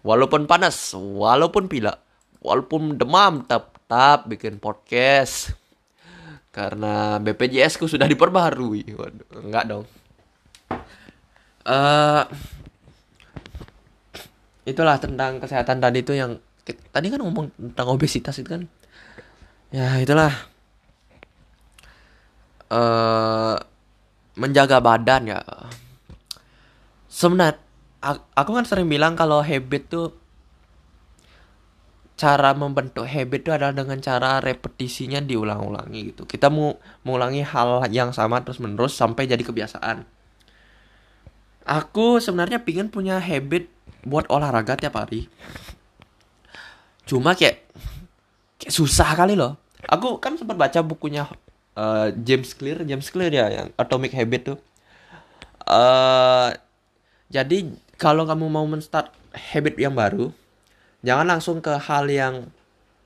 [0.00, 2.00] Walaupun panas walaupun pilek
[2.40, 5.52] walaupun demam tetap bikin podcast.
[6.54, 8.96] Karena BPJS ku sudah diperbarui.
[8.96, 9.84] Waduh enggak dong.
[11.64, 12.24] Uh,
[14.64, 16.40] itulah tentang kesehatan tadi itu yang
[16.92, 18.62] tadi kan ngomong tentang obesitas itu kan?
[19.74, 20.30] Ya itulah.
[22.70, 23.58] Uh,
[24.34, 25.40] menjaga badan ya
[27.06, 27.60] sebenarnya
[28.34, 30.08] aku kan sering bilang kalau habit tuh
[32.14, 36.22] cara membentuk habit itu adalah dengan cara repetisinya diulang-ulangi gitu.
[36.30, 40.06] Kita mau mengulangi hal yang sama terus menerus sampai jadi kebiasaan.
[41.66, 43.66] Aku sebenarnya pingin punya habit
[44.04, 45.26] buat olahraga tiap hari
[47.04, 47.64] cuma kayak
[48.60, 51.28] kayak susah kali loh aku kan sempat baca bukunya
[51.78, 54.58] uh, James Clear James Clear ya yang Atomic Habit tuh.
[55.64, 56.52] Uh,
[57.32, 60.28] jadi kalau kamu mau menstart habit yang baru
[61.00, 62.48] jangan langsung ke hal yang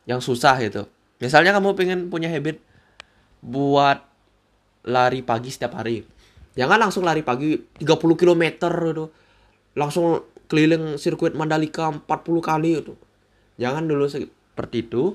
[0.08, 0.88] yang susah gitu.
[1.18, 2.62] Misalnya kamu pengen punya habit
[3.42, 4.02] buat
[4.86, 6.06] lari pagi setiap hari.
[6.54, 9.10] Jangan langsung lari pagi 30 km gitu.
[9.74, 12.08] Langsung keliling sirkuit Mandalika 40
[12.40, 12.94] kali itu
[13.58, 15.12] jangan dulu seperti itu.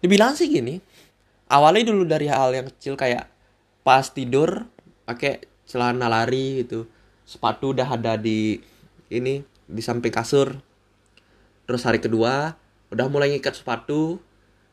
[0.00, 0.80] Dibilang sih gini
[1.46, 3.30] awalnya dulu dari hal yang kecil kayak
[3.86, 4.66] pas tidur
[5.06, 6.90] pakai celana lari gitu.
[7.26, 8.58] Sepatu udah ada di
[9.10, 10.54] ini di samping kasur.
[11.66, 12.54] Terus hari kedua
[12.94, 14.22] udah mulai ngikat sepatu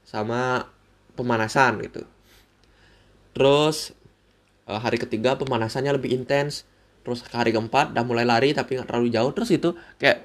[0.05, 0.69] sama
[1.17, 2.05] pemanasan gitu.
[3.33, 3.93] Terus
[4.69, 6.65] eh, hari ketiga pemanasannya lebih intens.
[7.03, 9.31] Terus hari keempat udah mulai lari tapi nggak terlalu jauh.
[9.33, 10.21] Terus itu kayak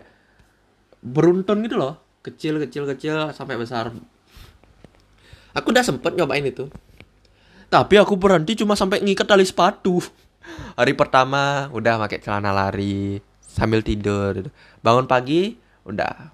[1.01, 2.01] beruntun gitu loh.
[2.21, 3.93] Kecil kecil kecil sampai besar
[5.59, 6.71] aku udah sempet nyobain itu.
[7.69, 10.01] Tapi aku berhenti cuma sampai ngikat tali sepatu.
[10.79, 14.49] Hari pertama udah pakai celana lari sambil tidur
[14.81, 16.33] bangun pagi udah.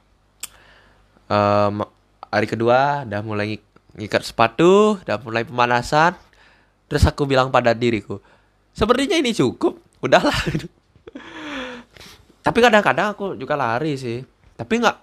[1.27, 1.83] Um,
[2.31, 3.59] hari kedua udah mulai
[3.97, 6.15] ngikat sepatu udah mulai pemanasan.
[6.87, 8.23] Terus aku bilang pada diriku
[8.71, 10.35] sepertinya ini cukup udahlah.
[12.45, 14.23] Tapi kadang-kadang aku juga lari sih.
[14.55, 14.97] Tapi nggak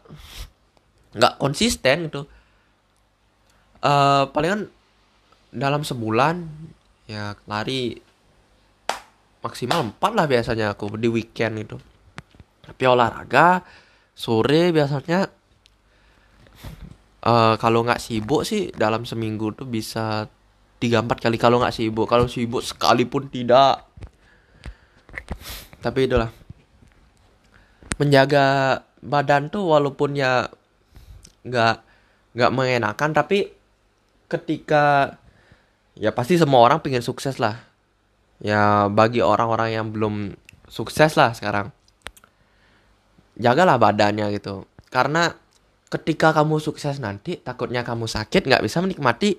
[1.12, 2.24] nggak konsisten gitu
[3.82, 4.70] uh, palingan
[5.52, 6.48] dalam sebulan
[7.10, 8.00] ya lari
[9.42, 11.78] maksimal 4 lah biasanya aku di weekend itu.
[12.62, 13.66] Tapi olahraga
[14.14, 15.28] sore biasanya
[17.26, 20.30] uh, kalau nggak sibuk sih dalam seminggu tuh bisa
[20.78, 22.08] tiga empat kali kalau nggak sibuk.
[22.08, 23.90] Kalau sibuk sekalipun tidak.
[25.82, 26.30] Tapi itulah.
[27.98, 30.46] Menjaga badan tuh walaupun ya
[31.42, 31.76] nggak
[32.38, 33.61] nggak mengenakan tapi
[34.32, 35.18] ketika
[36.00, 37.60] ya pasti semua orang pengen sukses lah.
[38.40, 40.40] Ya bagi orang-orang yang belum
[40.72, 41.76] sukses lah sekarang.
[43.36, 44.64] Jagalah badannya gitu.
[44.88, 45.36] Karena
[45.92, 49.36] ketika kamu sukses nanti takutnya kamu sakit nggak bisa menikmati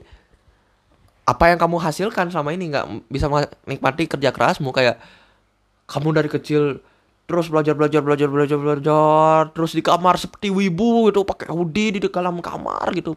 [1.24, 2.68] apa yang kamu hasilkan selama ini.
[2.70, 3.26] Nggak bisa
[3.64, 4.70] menikmati kerja kerasmu.
[4.70, 5.00] Kayak
[5.88, 6.84] kamu dari kecil
[7.26, 11.98] terus belajar belajar belajar belajar belajar terus di kamar seperti wibu gitu pakai hoodie di
[12.02, 13.16] dalam kamar gitu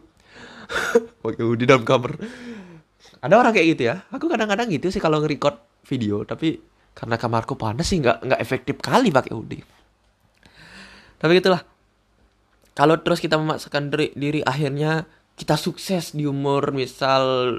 [1.22, 2.18] pakai hoodie dalam kamar
[3.26, 4.04] ada orang kayak gitu ya.
[4.12, 6.60] Aku kadang-kadang gitu sih kalau nge-record video tapi
[6.96, 9.64] karena kamarku panas sih nggak nggak efektif kali pakai hoodie.
[11.16, 11.64] Tapi gitulah.
[12.76, 17.56] Kalau terus kita memaksakan diri, diri akhirnya kita sukses di umur misal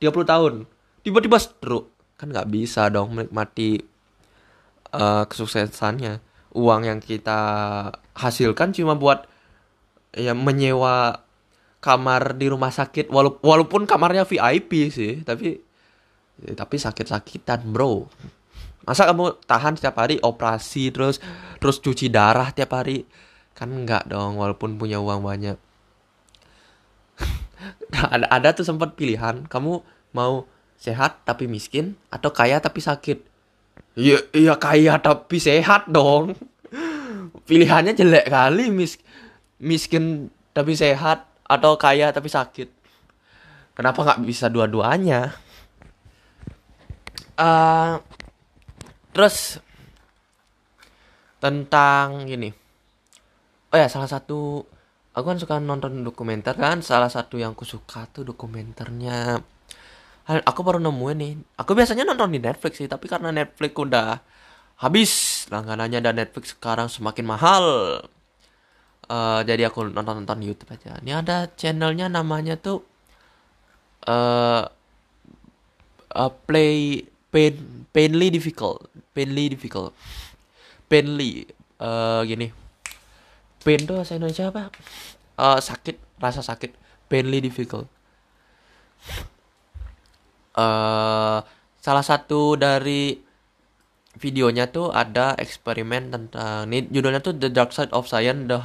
[0.00, 0.54] 30 tahun
[1.00, 3.80] tiba-tiba stroke kan nggak bisa dong menikmati
[4.92, 6.20] uh, kesuksesannya.
[6.54, 7.40] Uang yang kita
[8.14, 9.26] hasilkan cuma buat
[10.14, 11.23] ya menyewa
[11.84, 15.60] kamar di rumah sakit walaupun walaupun kamarnya VIP sih tapi
[16.40, 18.08] ya, tapi sakit-sakitan bro.
[18.88, 21.20] Masa kamu tahan setiap hari operasi terus
[21.60, 23.04] terus cuci darah tiap hari?
[23.52, 25.60] Kan enggak dong walaupun punya uang banyak.
[28.16, 29.80] Ada ada tuh sempat pilihan kamu
[30.16, 30.44] mau
[30.80, 33.18] sehat tapi miskin atau kaya tapi sakit?
[33.96, 36.32] Iya iya kaya tapi sehat dong.
[37.48, 38.96] Pilihannya jelek kali mis
[39.60, 42.68] miskin tapi sehat atau kaya tapi sakit.
[43.74, 45.34] Kenapa nggak bisa dua-duanya?
[47.34, 47.98] Uh,
[49.10, 49.58] terus
[51.42, 52.54] tentang gini
[53.74, 54.62] oh ya salah satu
[55.10, 56.78] aku kan suka nonton dokumenter kan.
[56.78, 59.42] Salah satu yang aku suka tuh dokumenternya.
[60.24, 61.34] Aku baru nemuin nih.
[61.58, 64.22] Aku biasanya nonton di Netflix sih tapi karena Netflix udah
[64.78, 65.12] habis.
[65.50, 67.64] Langganannya dan Netflix sekarang semakin mahal
[69.08, 71.00] uh, jadi aku nonton nonton YouTube aja.
[71.00, 72.84] Ini ada channelnya namanya tuh
[74.08, 74.64] uh,
[76.14, 79.94] uh, play pain painly difficult painly difficult.
[80.90, 81.48] Painly
[81.80, 82.50] uh, gini.
[83.64, 84.68] Pain tuh bahasa Indonesia apa?
[85.38, 86.74] Uh, sakit rasa sakit.
[87.08, 87.88] Painly difficult.
[90.54, 91.42] Uh,
[91.80, 93.18] salah satu dari
[94.14, 98.62] videonya tuh ada eksperimen tentang ini judulnya tuh The Dark Side of Science The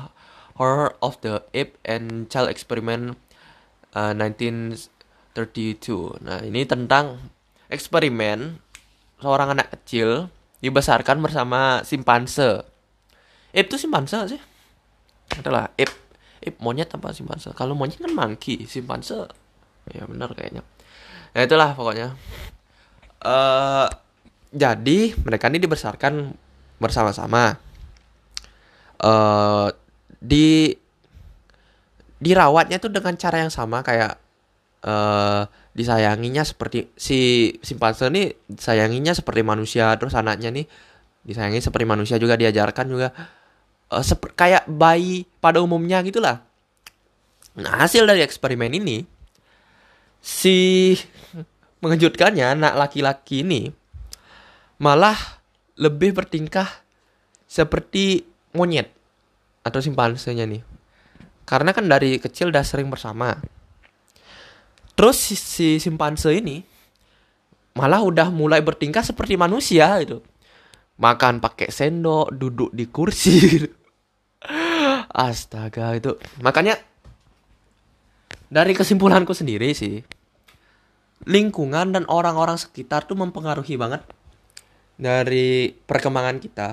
[0.60, 3.15] Horror of the Ape and Child Experiment
[3.95, 4.91] uh, 1932
[6.19, 7.32] nah ini tentang
[7.72, 8.60] eksperimen
[9.24, 10.28] seorang anak kecil
[10.60, 12.63] dibesarkan bersama simpanse.
[13.56, 14.41] Ape itu simpanse sih?
[15.39, 15.91] Adalah ip
[16.43, 17.56] ip monyet apa simpanse?
[17.56, 19.32] Kalau monyet kan monkey simpanse.
[19.89, 20.65] Ya benar kayaknya.
[21.36, 22.15] Nah itulah pokoknya.
[23.19, 23.88] Uh,
[24.50, 26.34] jadi mereka ini dibesarkan
[26.82, 27.60] bersama-sama.
[29.00, 29.72] Uh,
[30.17, 30.74] di
[32.19, 34.19] dirawatnya tuh dengan cara yang sama kayak
[34.84, 40.67] uh, disayanginya seperti si simpanse ini sayanginya seperti manusia terus anaknya nih
[41.24, 43.08] disayangi seperti manusia juga diajarkan juga
[43.93, 44.04] uh,
[44.36, 46.43] kayak bayi pada umumnya gitulah.
[47.60, 49.04] Nah, hasil dari eksperimen ini
[50.19, 50.95] si
[51.84, 53.72] mengejutkannya anak laki-laki ini
[54.80, 55.15] malah
[55.80, 56.67] lebih bertingkah
[57.48, 58.99] seperti monyet
[59.63, 60.62] atau simpansenya nih.
[61.43, 63.38] Karena kan dari kecil udah sering bersama.
[64.93, 66.62] Terus si, si simpanse ini
[67.74, 70.19] malah udah mulai bertingkah seperti manusia gitu.
[71.00, 73.69] Makan pakai sendok, duduk di kursi gitu.
[75.10, 76.19] Astaga itu.
[76.43, 76.76] Makanya
[78.52, 80.02] dari kesimpulanku sendiri sih
[81.30, 84.04] lingkungan dan orang-orang sekitar tuh mempengaruhi banget
[85.00, 86.69] dari perkembangan kita.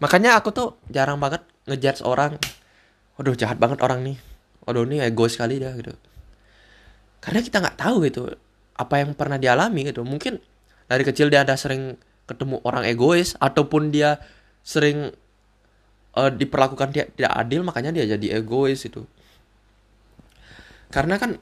[0.00, 2.34] Makanya aku tuh jarang banget ngejudge orang.
[3.14, 4.18] Waduh jahat banget orang nih.
[4.66, 5.94] Waduh ini egois sekali dah gitu.
[7.22, 8.26] Karena kita nggak tahu gitu
[8.74, 10.02] apa yang pernah dialami gitu.
[10.02, 10.42] Mungkin
[10.90, 11.94] dari kecil dia ada sering
[12.26, 14.18] ketemu orang egois ataupun dia
[14.66, 15.14] sering
[16.14, 19.06] uh, diperlakukan dia tidak adil makanya dia jadi egois itu
[20.90, 21.38] karena kan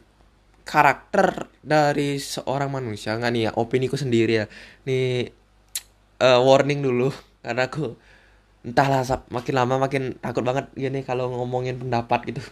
[0.69, 4.47] karakter dari seorang manusia nggak nih ya opini ku sendiri ya
[4.85, 5.33] nih
[6.20, 7.09] uh, warning dulu
[7.45, 7.97] karena aku
[8.66, 12.42] entahlah makin lama makin takut banget gini kalau ngomongin pendapat gitu.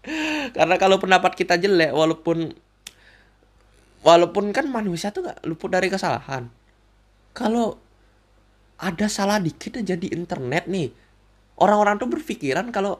[0.56, 2.52] Karena kalau pendapat kita jelek walaupun
[4.00, 6.48] walaupun kan manusia tuh nggak luput dari kesalahan.
[7.36, 7.76] Kalau
[8.80, 10.88] ada salah dikit aja di internet nih
[11.60, 12.96] orang-orang tuh berpikiran kalau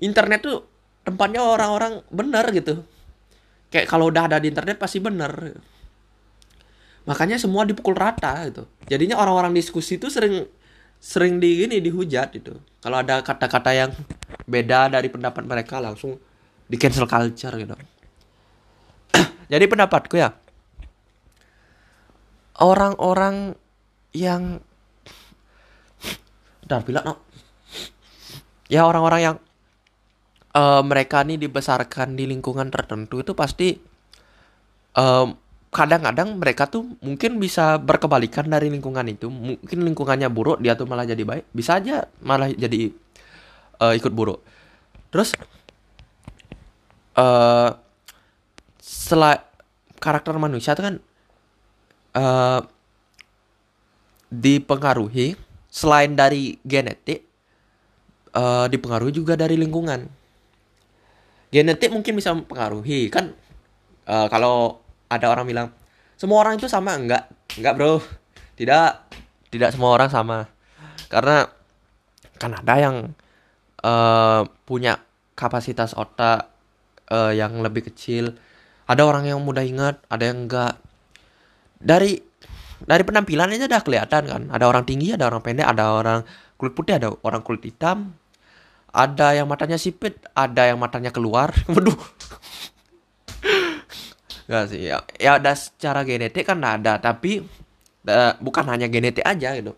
[0.00, 0.64] internet tuh
[1.04, 2.82] tempatnya orang-orang benar gitu.
[3.68, 5.32] Kayak kalau udah ada di internet pasti benar.
[7.04, 8.64] Makanya semua dipukul rata gitu.
[8.88, 10.48] Jadinya orang-orang diskusi tuh sering
[11.02, 13.90] sering di ini dihujat gitu kalau ada kata-kata yang
[14.46, 16.14] beda dari pendapat mereka langsung
[16.70, 17.74] di cancel culture gitu
[19.52, 20.30] jadi pendapatku ya
[22.62, 23.58] orang-orang
[24.14, 24.62] yang
[26.70, 27.14] udah bilang no.
[28.70, 29.36] ya orang-orang yang
[30.54, 33.74] uh, mereka nih dibesarkan di lingkungan tertentu itu pasti
[34.92, 35.34] kadang
[35.72, 39.32] kadang-kadang mereka tuh mungkin bisa berkebalikan dari lingkungan itu.
[39.32, 41.48] Mungkin lingkungannya buruk dia tuh malah jadi baik.
[41.48, 42.92] Bisa aja malah jadi
[43.80, 44.44] uh, ikut buruk.
[45.08, 45.32] Terus
[47.16, 47.72] uh,
[48.76, 49.40] setelah
[49.96, 50.94] karakter manusia itu kan
[52.20, 52.60] uh,
[54.28, 55.40] dipengaruhi
[55.72, 57.24] selain dari genetik
[58.36, 60.04] uh, dipengaruhi juga dari lingkungan.
[61.48, 63.32] Genetik mungkin bisa mempengaruhi kan
[64.04, 64.81] uh, kalau
[65.12, 65.68] ada orang bilang
[66.16, 68.00] semua orang itu sama enggak enggak bro.
[68.56, 68.88] Tidak
[69.52, 70.46] tidak semua orang sama.
[71.10, 71.44] Karena
[72.38, 72.96] kan ada yang
[73.84, 75.02] uh, punya
[75.36, 76.48] kapasitas otak
[77.10, 78.36] uh, yang lebih kecil
[78.86, 80.78] ada orang yang mudah ingat ada yang enggak
[81.78, 82.18] dari
[82.82, 84.42] dari penampilannya aja udah kelihatan kan.
[84.50, 86.20] Ada orang tinggi ada orang pendek ada orang
[86.54, 88.14] kulit putih ada orang kulit hitam.
[88.92, 91.50] Ada yang matanya sipit ada yang matanya keluar.
[91.72, 91.98] Waduh
[94.52, 97.40] Gak sih ya, ya ada secara genetik kan ada tapi
[98.04, 99.72] da, bukan hanya genetik aja gitu.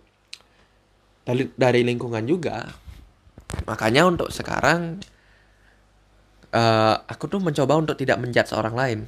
[1.23, 2.75] Dari dari lingkungan juga.
[3.71, 4.99] Makanya untuk sekarang
[6.51, 8.99] uh, aku tuh mencoba untuk tidak menjudge seorang lain.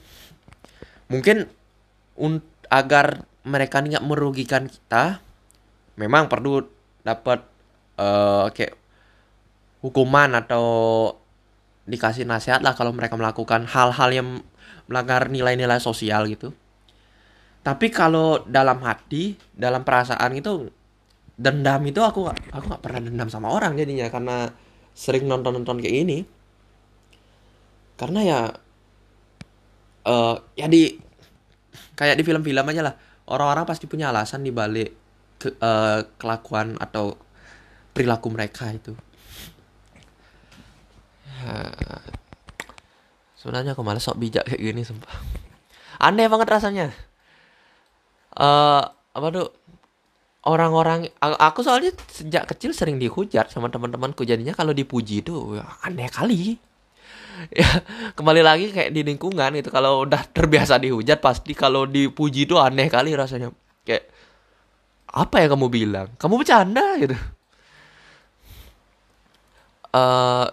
[1.10, 1.50] Mungkin
[2.22, 2.38] un
[2.70, 5.18] agar mereka nggak merugikan kita
[5.98, 6.62] memang perlu
[7.02, 7.42] dapat
[7.98, 8.78] uh, kayak
[9.82, 10.66] hukuman atau
[11.86, 14.28] dikasih nasihat lah kalau mereka melakukan hal-hal yang
[14.86, 16.54] melanggar nilai-nilai sosial gitu.
[17.62, 20.70] Tapi kalau dalam hati dalam perasaan itu
[21.36, 24.48] dendam itu aku aku nggak pernah dendam sama orang jadinya karena
[24.96, 26.18] sering nonton nonton kayak ini
[28.00, 28.40] karena ya
[30.08, 30.94] uh, ya di
[31.98, 32.94] kayak di film-film aja lah.
[33.26, 34.94] Orang-orang pasti punya alasan di balik
[35.42, 37.18] ke, uh, kelakuan atau
[37.90, 38.94] perilaku mereka itu
[43.46, 45.14] sebenarnya aku malas sok bijak kayak gini sumpah.
[46.02, 46.90] Aneh banget rasanya.
[48.34, 49.54] Eh uh, apa tuh
[50.50, 54.26] orang-orang aku soalnya sejak kecil sering dihujat sama teman-temanku.
[54.26, 56.58] Jadinya kalau dipuji ya, aneh kali.
[57.52, 57.68] Ya
[58.16, 62.90] kembali lagi kayak di lingkungan itu kalau udah terbiasa dihujat pasti kalau dipuji itu aneh
[62.90, 63.52] kali rasanya.
[63.86, 64.10] Kayak
[65.12, 66.08] apa yang kamu bilang?
[66.16, 67.12] Kamu bercanda gitu.
[69.92, 70.48] Uh,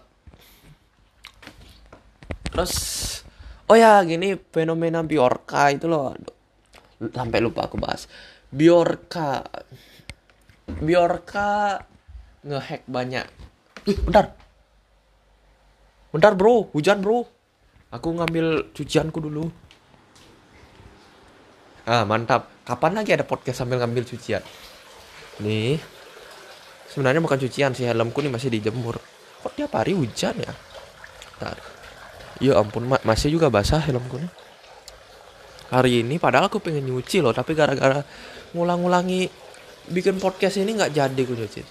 [2.54, 2.74] terus
[3.66, 6.14] oh ya gini fenomena Biorka itu loh.
[7.02, 8.06] Sampai lupa aku bahas.
[8.54, 9.42] Biorka
[10.70, 11.82] Biorka
[12.46, 13.26] ngehack banyak.
[13.90, 14.38] Ih, bentar.
[16.14, 16.70] Bentar bro.
[16.72, 17.26] Hujan bro.
[17.92, 19.50] Aku ngambil cucianku dulu.
[21.90, 22.48] Ah mantap.
[22.64, 24.40] Kapan lagi ada podcast sambil ngambil cucian?
[25.44, 25.82] Nih.
[26.88, 29.02] Sebenarnya bukan cucian sih helmku nih masih dijemur.
[29.44, 30.54] Kok tiap hari hujan ya?
[31.36, 31.73] Bentar
[32.42, 34.32] ya ampun ma masih juga basah helmku nih.
[35.74, 38.06] Hari ini padahal aku pengen nyuci loh tapi gara-gara
[38.54, 39.30] ngulang-ngulangi
[39.90, 41.62] bikin podcast ini nggak jadi aku nyuci.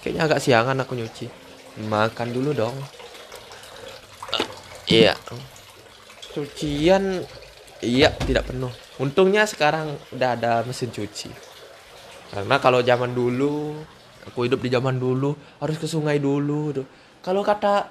[0.00, 1.26] Kayaknya agak siangan aku nyuci.
[1.86, 2.76] Makan dulu dong.
[4.32, 4.46] Uh,
[4.88, 5.12] iya.
[6.32, 7.20] Cucian
[7.84, 8.72] iya tidak penuh.
[8.96, 11.28] Untungnya sekarang udah ada mesin cuci.
[12.32, 13.76] Karena kalau zaman dulu
[14.26, 16.74] aku hidup di zaman dulu harus ke sungai dulu
[17.22, 17.90] kalau kata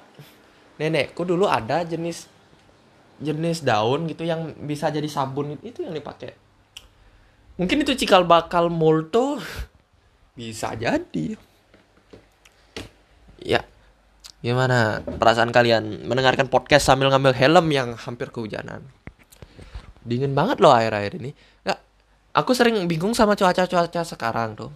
[0.76, 2.28] nenekku dulu ada jenis
[3.16, 5.56] jenis daun gitu yang bisa jadi sabun?
[5.64, 6.36] Itu yang dipakai.
[7.56, 9.40] Mungkin itu cikal bakal molto
[10.38, 11.36] bisa jadi.
[13.40, 13.64] Ya
[14.44, 18.84] gimana perasaan kalian mendengarkan podcast sambil ngambil helm yang hampir kehujanan?
[20.06, 21.32] Dingin banget loh air-air ini.
[21.64, 21.80] Nggak
[22.36, 24.70] aku sering bingung sama cuaca-cuaca sekarang tuh.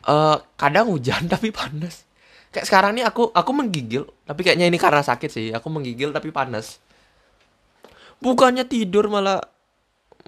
[0.00, 2.09] Uh, kadang hujan tapi panas
[2.50, 5.46] kayak sekarang nih aku aku menggigil tapi kayaknya ini karena sakit sih.
[5.54, 6.82] Aku menggigil tapi panas.
[8.20, 9.40] Bukannya tidur malah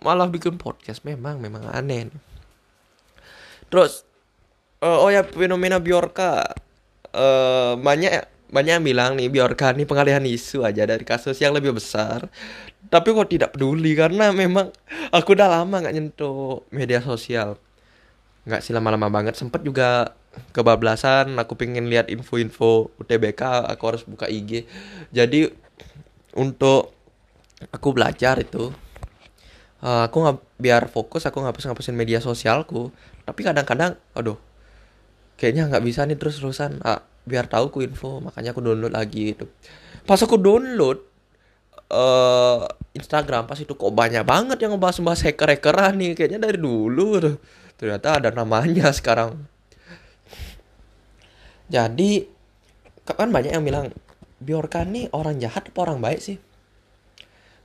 [0.00, 1.04] malah bikin podcast.
[1.06, 2.10] Memang memang aneh
[3.72, 4.04] terus
[4.84, 6.44] uh, oh ya fenomena Biorka
[7.16, 11.72] uh, banyak banyak yang bilang nih Biorka nih pengalihan isu aja dari kasus yang lebih
[11.72, 12.28] besar.
[12.92, 13.96] Tapi kok tidak peduli?
[13.96, 14.68] Karena memang
[15.08, 17.56] aku udah lama nggak nyentuh media sosial.
[18.44, 19.40] Nggak sih lama-lama banget.
[19.40, 20.12] Sempet juga
[20.56, 24.64] kebablasan aku pengen lihat info-info UTBK aku harus buka IG
[25.12, 25.52] jadi
[26.32, 26.96] untuk
[27.68, 28.72] aku belajar itu
[29.82, 32.94] uh, aku nggak biar fokus aku ngapus ngapusin media sosialku.
[33.22, 34.38] Tapi kadang-kadang aduh
[35.36, 39.34] kayaknya nggak bisa nih terus terusan uh, biar tahu ku info makanya aku download lagi
[39.34, 39.46] itu.
[40.06, 40.98] Pas aku download
[41.90, 46.12] uh, Instagram pas itu kok banyak banget yang ngebahas-bahas hacker-hackeran nih.
[46.18, 47.36] Kayaknya dari dulu tuh.
[47.76, 49.50] Ternyata ada namanya sekarang.
[51.72, 52.28] Jadi
[53.08, 53.88] kan banyak yang bilang
[54.42, 56.36] Bjorka nih orang jahat apa orang baik sih?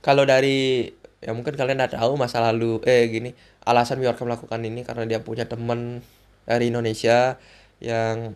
[0.00, 0.88] Kalau dari
[1.20, 3.36] ya mungkin kalian udah tahu masa lalu eh gini
[3.68, 6.00] alasan Bjorka melakukan ini karena dia punya teman
[6.48, 7.36] dari Indonesia
[7.84, 8.32] yang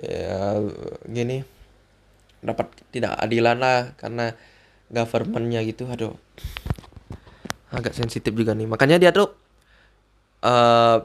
[0.00, 0.56] ya
[1.04, 1.44] gini
[2.40, 4.32] dapat tidak adilan lah karena
[4.88, 5.84] governmentnya gitu.
[5.92, 6.16] Aduh
[7.68, 8.64] agak sensitif juga nih.
[8.64, 9.28] Makanya dia tuh
[10.46, 11.04] uh,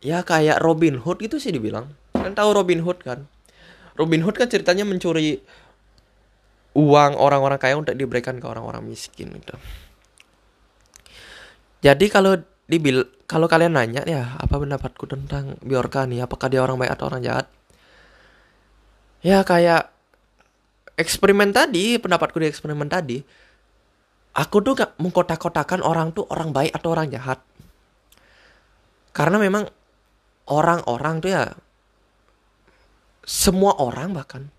[0.00, 3.28] ya kayak Robin Hood gitu sih dibilang kan tahu Robin Hood kan?
[3.94, 5.44] Robin Hood kan ceritanya mencuri
[6.74, 9.54] uang orang-orang kaya untuk diberikan ke orang-orang miskin gitu.
[11.84, 16.24] Jadi kalau dibil kalau kalian nanya ya apa pendapatku tentang Bjorka nih?
[16.24, 17.46] Apakah dia orang baik atau orang jahat?
[19.20, 19.92] Ya kayak
[20.98, 23.20] eksperimen tadi pendapatku di eksperimen tadi
[24.34, 27.38] aku tuh gak mengkotak-kotakan orang tuh orang baik atau orang jahat.
[29.14, 29.70] Karena memang
[30.50, 31.54] orang-orang tuh ya
[33.24, 34.52] semua orang bahkan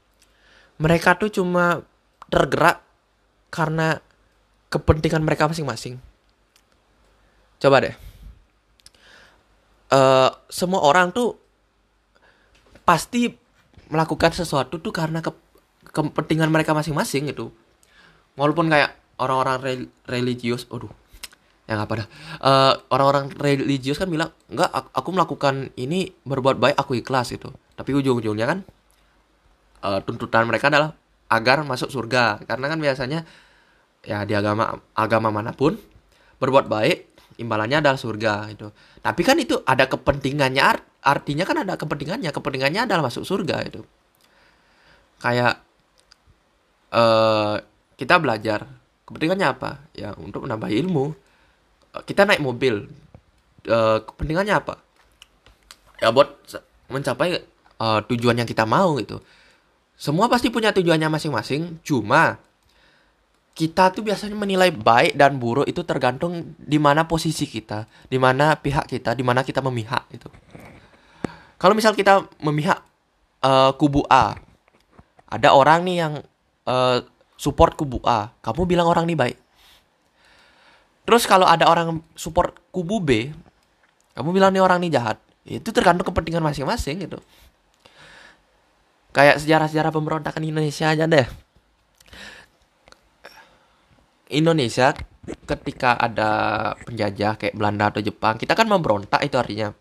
[0.82, 1.86] mereka tuh cuma
[2.28, 2.84] tergerak
[3.54, 4.04] karena
[4.68, 6.02] kepentingan mereka masing-masing.
[7.62, 7.96] Coba deh.
[9.88, 11.40] Uh, semua orang tuh
[12.84, 13.32] pasti
[13.88, 15.32] melakukan sesuatu tuh karena ke
[15.96, 17.56] kepentingan mereka masing-masing gitu.
[18.36, 19.74] Walaupun kayak orang-orang re
[20.12, 20.92] religius aduh
[21.72, 22.08] yang apa dah.
[22.44, 27.92] Uh, orang-orang religius kan bilang enggak aku melakukan ini berbuat baik aku ikhlas itu tapi
[27.96, 28.60] ujung-ujungnya kan
[29.84, 30.96] uh, tuntutan mereka adalah
[31.30, 32.44] agar masuk surga.
[32.48, 33.20] Karena kan biasanya
[34.06, 35.78] ya di agama agama mana pun
[36.40, 37.00] berbuat baik
[37.42, 38.70] imbalannya adalah surga itu
[39.02, 40.62] tapi kan itu ada kepentingannya
[41.02, 42.32] artinya kan ada kepentingannya.
[42.34, 43.82] Kepentingannya adalah masuk surga itu
[45.20, 45.58] kayak
[46.94, 47.58] uh,
[47.96, 48.68] kita belajar
[49.08, 49.72] kepentingannya apa?
[49.96, 51.14] Ya untuk menambah ilmu.
[51.94, 52.90] Uh, kita naik mobil
[53.70, 54.82] uh, kepentingannya apa?
[56.04, 56.36] Ya buat
[56.92, 57.42] mencapai
[57.80, 59.20] uh, tujuan yang kita mau gitu
[59.96, 62.40] semua pasti punya tujuannya masing-masing cuma
[63.56, 68.60] kita tuh biasanya menilai baik dan buruk itu tergantung di mana posisi kita, di mana
[68.60, 70.28] pihak kita, di mana kita memihak itu.
[71.56, 72.84] Kalau misal kita memihak
[73.40, 74.36] uh, kubu A,
[75.32, 76.14] ada orang nih yang
[76.68, 77.00] uh,
[77.40, 79.40] support kubu A, kamu bilang orang ini baik.
[81.08, 83.32] Terus kalau ada orang support kubu B,
[84.20, 85.16] kamu bilang nih orang ini jahat.
[85.48, 87.24] Itu tergantung kepentingan masing-masing gitu.
[89.16, 91.24] Kayak sejarah-sejarah pemberontakan Indonesia aja deh.
[94.28, 94.92] Indonesia
[95.48, 96.30] ketika ada
[96.84, 99.72] penjajah kayak Belanda atau Jepang, kita kan memberontak itu artinya.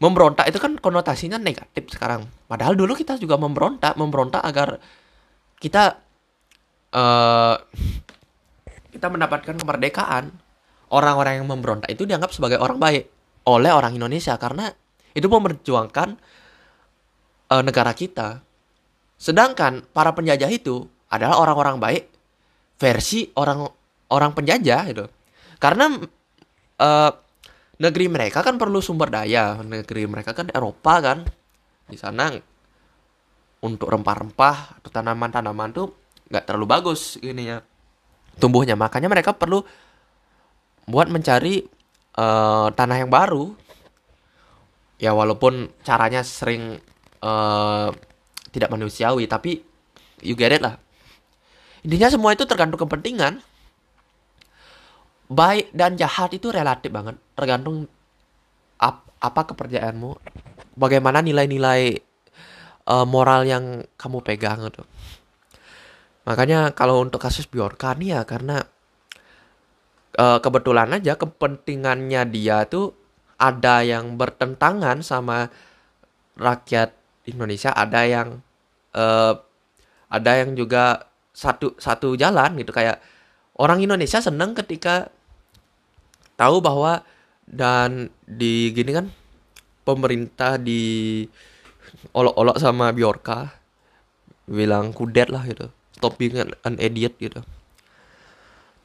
[0.00, 2.24] Memberontak itu kan konotasinya negatif sekarang.
[2.48, 4.80] Padahal dulu kita juga memberontak, memberontak agar
[5.60, 6.00] kita
[6.96, 7.56] uh,
[8.94, 10.32] kita mendapatkan kemerdekaan,
[10.88, 13.10] orang-orang yang memberontak itu dianggap sebagai orang baik
[13.44, 14.72] oleh orang Indonesia karena
[15.12, 16.16] itu memperjuangkan
[17.52, 18.40] uh, negara kita.
[19.18, 22.04] Sedangkan para penjajah itu adalah orang-orang baik
[22.78, 23.66] versi orang
[24.12, 25.04] orang penjajah itu.
[25.58, 25.90] Karena
[26.78, 27.10] uh,
[27.82, 31.18] negeri mereka kan perlu sumber daya, negeri mereka kan Eropa kan.
[31.88, 32.30] Di sana
[33.64, 35.90] untuk rempah-rempah atau tanaman-tanaman tuh
[36.28, 37.64] nggak terlalu bagus ya
[38.38, 39.64] tumbuhnya makanya mereka perlu
[40.86, 41.66] buat mencari
[42.16, 43.52] uh, tanah yang baru
[45.02, 46.78] ya walaupun caranya sering
[47.22, 47.88] uh,
[48.50, 49.62] tidak manusiawi tapi
[50.22, 50.78] you get it lah.
[51.86, 53.40] Intinya semua itu tergantung kepentingan.
[55.28, 57.84] Baik dan jahat itu relatif banget tergantung
[58.80, 60.16] ap apa kepercayaanmu
[60.78, 62.00] bagaimana nilai-nilai
[62.88, 64.88] uh, moral yang kamu pegang gitu
[66.28, 68.60] Makanya kalau untuk kasus Bjorka nih ya karena
[70.20, 72.92] uh, kebetulan aja kepentingannya dia tuh
[73.40, 75.48] ada yang bertentangan sama
[76.36, 76.92] rakyat
[77.30, 78.40] Indonesia, ada yang
[78.96, 79.34] uh,
[80.08, 82.98] ada yang juga satu satu jalan gitu kayak
[83.60, 85.12] orang Indonesia seneng ketika
[86.34, 87.04] tahu bahwa
[87.46, 89.06] dan di gini kan
[89.86, 91.24] pemerintah di
[92.12, 93.54] olok-olok sama Bjorka
[94.48, 95.68] bilang kudet lah gitu
[95.98, 97.42] stop being an, an idiot gitu.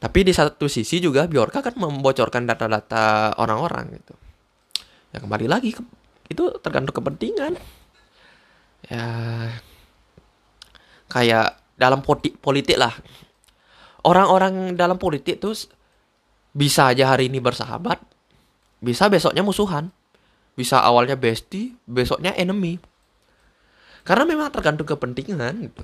[0.01, 4.13] Tapi di satu sisi juga Bjorka kan membocorkan data-data orang-orang gitu.
[5.15, 5.85] Ya kembali lagi ke,
[6.27, 7.55] itu tergantung kepentingan.
[8.93, 9.05] Ya
[11.09, 12.93] kayak dalam politik, politik lah.
[14.05, 15.57] Orang-orang dalam politik tuh
[16.53, 17.97] bisa aja hari ini bersahabat,
[18.77, 19.89] bisa besoknya musuhan.
[20.53, 22.77] Bisa awalnya bestie, besoknya enemy.
[24.05, 25.81] Karena memang tergantung kepentingan gitu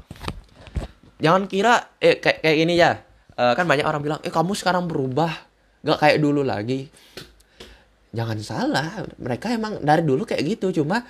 [1.20, 2.95] jangan kira eh kayak kayak gini ya
[3.36, 5.30] uh, kan banyak orang bilang eh kamu sekarang berubah
[5.84, 6.88] gak kayak dulu lagi
[8.16, 11.03] jangan salah mereka emang dari dulu kayak gitu cuma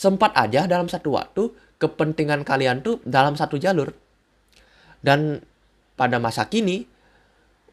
[0.00, 3.92] sempat aja dalam satu waktu kepentingan kalian tuh dalam satu jalur.
[5.04, 5.44] Dan
[6.00, 6.88] pada masa kini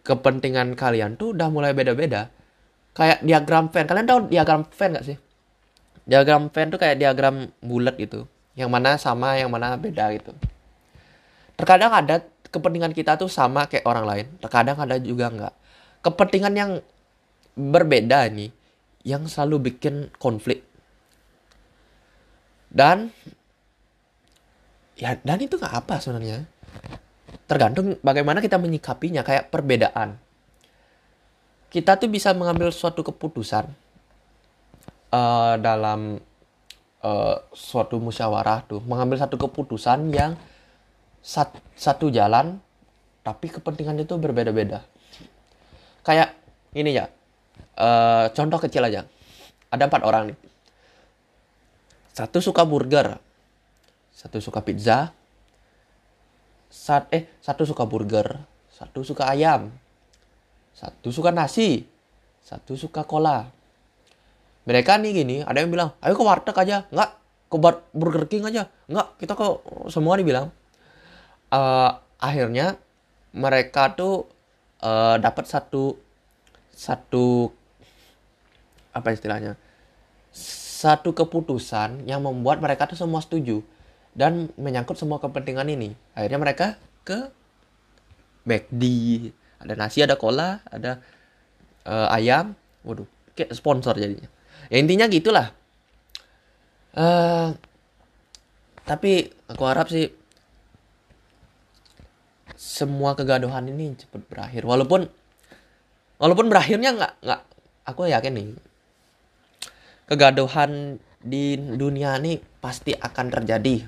[0.03, 2.28] kepentingan kalian tuh udah mulai beda-beda.
[2.91, 5.17] Kayak diagram Venn kalian tahu diagram Venn gak sih?
[6.03, 8.28] Diagram Venn tuh kayak diagram bulat gitu.
[8.59, 10.36] Yang mana sama yang mana beda gitu.
[11.55, 14.25] Terkadang ada kepentingan kita tuh sama kayak orang lain.
[14.43, 15.53] Terkadang ada juga enggak
[16.07, 16.71] kepentingan yang
[17.57, 18.53] berbeda nih
[19.03, 20.66] yang selalu bikin konflik
[22.72, 23.11] dan
[24.97, 26.43] ya dan itu nggak apa sebenarnya.
[27.47, 30.20] Tergantung bagaimana kita menyikapinya kayak perbedaan.
[31.68, 33.68] Kita tuh bisa mengambil suatu keputusan
[35.11, 36.20] uh, dalam
[37.03, 40.36] uh, suatu musyawarah tuh mengambil satu keputusan yang
[41.24, 42.59] sat, satu jalan
[43.24, 44.84] tapi kepentingannya itu berbeda-beda.
[46.03, 46.36] Kayak
[46.72, 47.11] ini ya
[47.80, 49.03] uh, contoh kecil aja.
[49.68, 50.47] Ada empat orang nih
[52.18, 53.22] satu suka burger.
[54.09, 55.13] Satu suka pizza.
[56.74, 58.41] Sat, eh satu suka burger.
[58.74, 59.70] Satu suka ayam.
[60.74, 61.86] Satu suka nasi.
[62.41, 63.45] Satu suka cola.
[64.65, 66.89] Mereka nih gini ada yang bilang ayo ke warteg aja.
[66.89, 67.11] Nggak
[67.47, 67.57] ke
[67.93, 68.65] Burger King aja.
[68.89, 69.45] Nggak kita ke
[69.93, 70.49] semua dibilang
[71.53, 72.76] uh, akhirnya
[73.38, 74.26] mereka tuh
[74.82, 75.95] uh, dapat satu
[76.74, 77.53] satu
[78.93, 79.53] apa istilahnya
[80.78, 83.65] satu keputusan yang membuat mereka tuh semua setuju
[84.13, 85.97] dan menyangkut semua kepentingan ini.
[86.13, 86.67] Akhirnya mereka
[87.01, 87.34] ke
[88.45, 88.84] McD
[89.57, 91.01] ada nasi ada cola ada
[91.89, 92.53] uh, ayam.
[92.86, 94.30] Waduh kayak sponsor jadinya.
[94.69, 95.49] Ya intinya gitulah.
[96.93, 97.57] Uh,
[98.86, 100.13] tapi aku harap sih
[102.53, 104.61] semua kegaduhan ini cepat berakhir.
[104.61, 105.09] Walaupun
[106.21, 107.41] walaupun berakhirnya nggak nggak
[107.89, 108.47] aku yakin nih
[110.08, 113.84] kegaduhan di dunia ini pasti akan terjadi.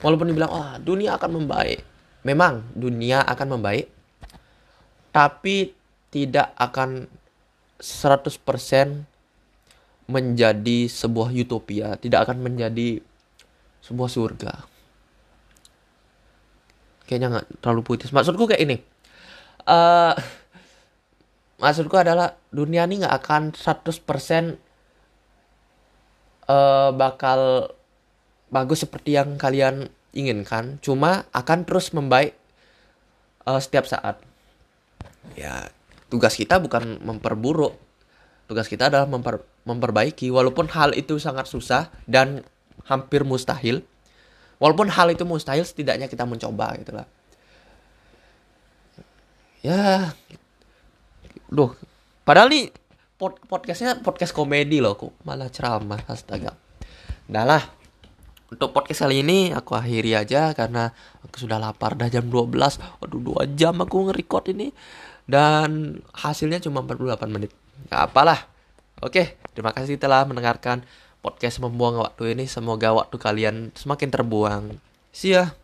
[0.00, 1.84] Walaupun dibilang wah oh, dunia akan membaik.
[2.24, 3.90] Memang dunia akan membaik
[5.10, 5.74] tapi
[6.14, 7.10] tidak akan
[7.82, 8.30] 100%
[10.10, 12.98] menjadi sebuah utopia tidak akan menjadi
[13.80, 14.52] sebuah surga.
[17.06, 18.14] Kayaknya nggak terlalu puitis.
[18.14, 18.76] Maksudku kayak ini.
[19.66, 20.14] Uh,
[21.62, 24.69] maksudku adalah dunia ini nggak akan 100%
[26.50, 27.70] uh, bakal
[28.50, 32.34] bagus seperti yang kalian inginkan, cuma akan terus membaik
[33.46, 34.18] uh, setiap saat.
[35.38, 35.70] Ya,
[36.10, 37.78] tugas kita bukan memperburuk.
[38.50, 42.42] Tugas kita adalah memper, memperbaiki walaupun hal itu sangat susah dan
[42.90, 43.86] hampir mustahil.
[44.58, 47.06] Walaupun hal itu mustahil setidaknya kita mencoba gitu lah.
[49.62, 50.10] Ya.
[51.46, 51.78] Duh,
[52.26, 52.74] padahal nih
[53.20, 56.56] pod podcastnya podcast komedi loh kok malah ceramah astaga.
[57.28, 57.62] Udah lah,
[58.48, 60.88] untuk podcast kali ini aku akhiri aja karena
[61.20, 62.00] aku sudah lapar.
[62.00, 64.72] Dah jam 12 Waduh 2 jam aku nge-record ini.
[65.28, 67.52] Dan hasilnya cuma 48 menit.
[67.92, 68.48] Gak apalah.
[69.04, 70.82] Oke terima kasih telah mendengarkan
[71.20, 72.48] podcast membuang waktu ini.
[72.48, 74.80] Semoga waktu kalian semakin terbuang.
[75.12, 75.59] See ya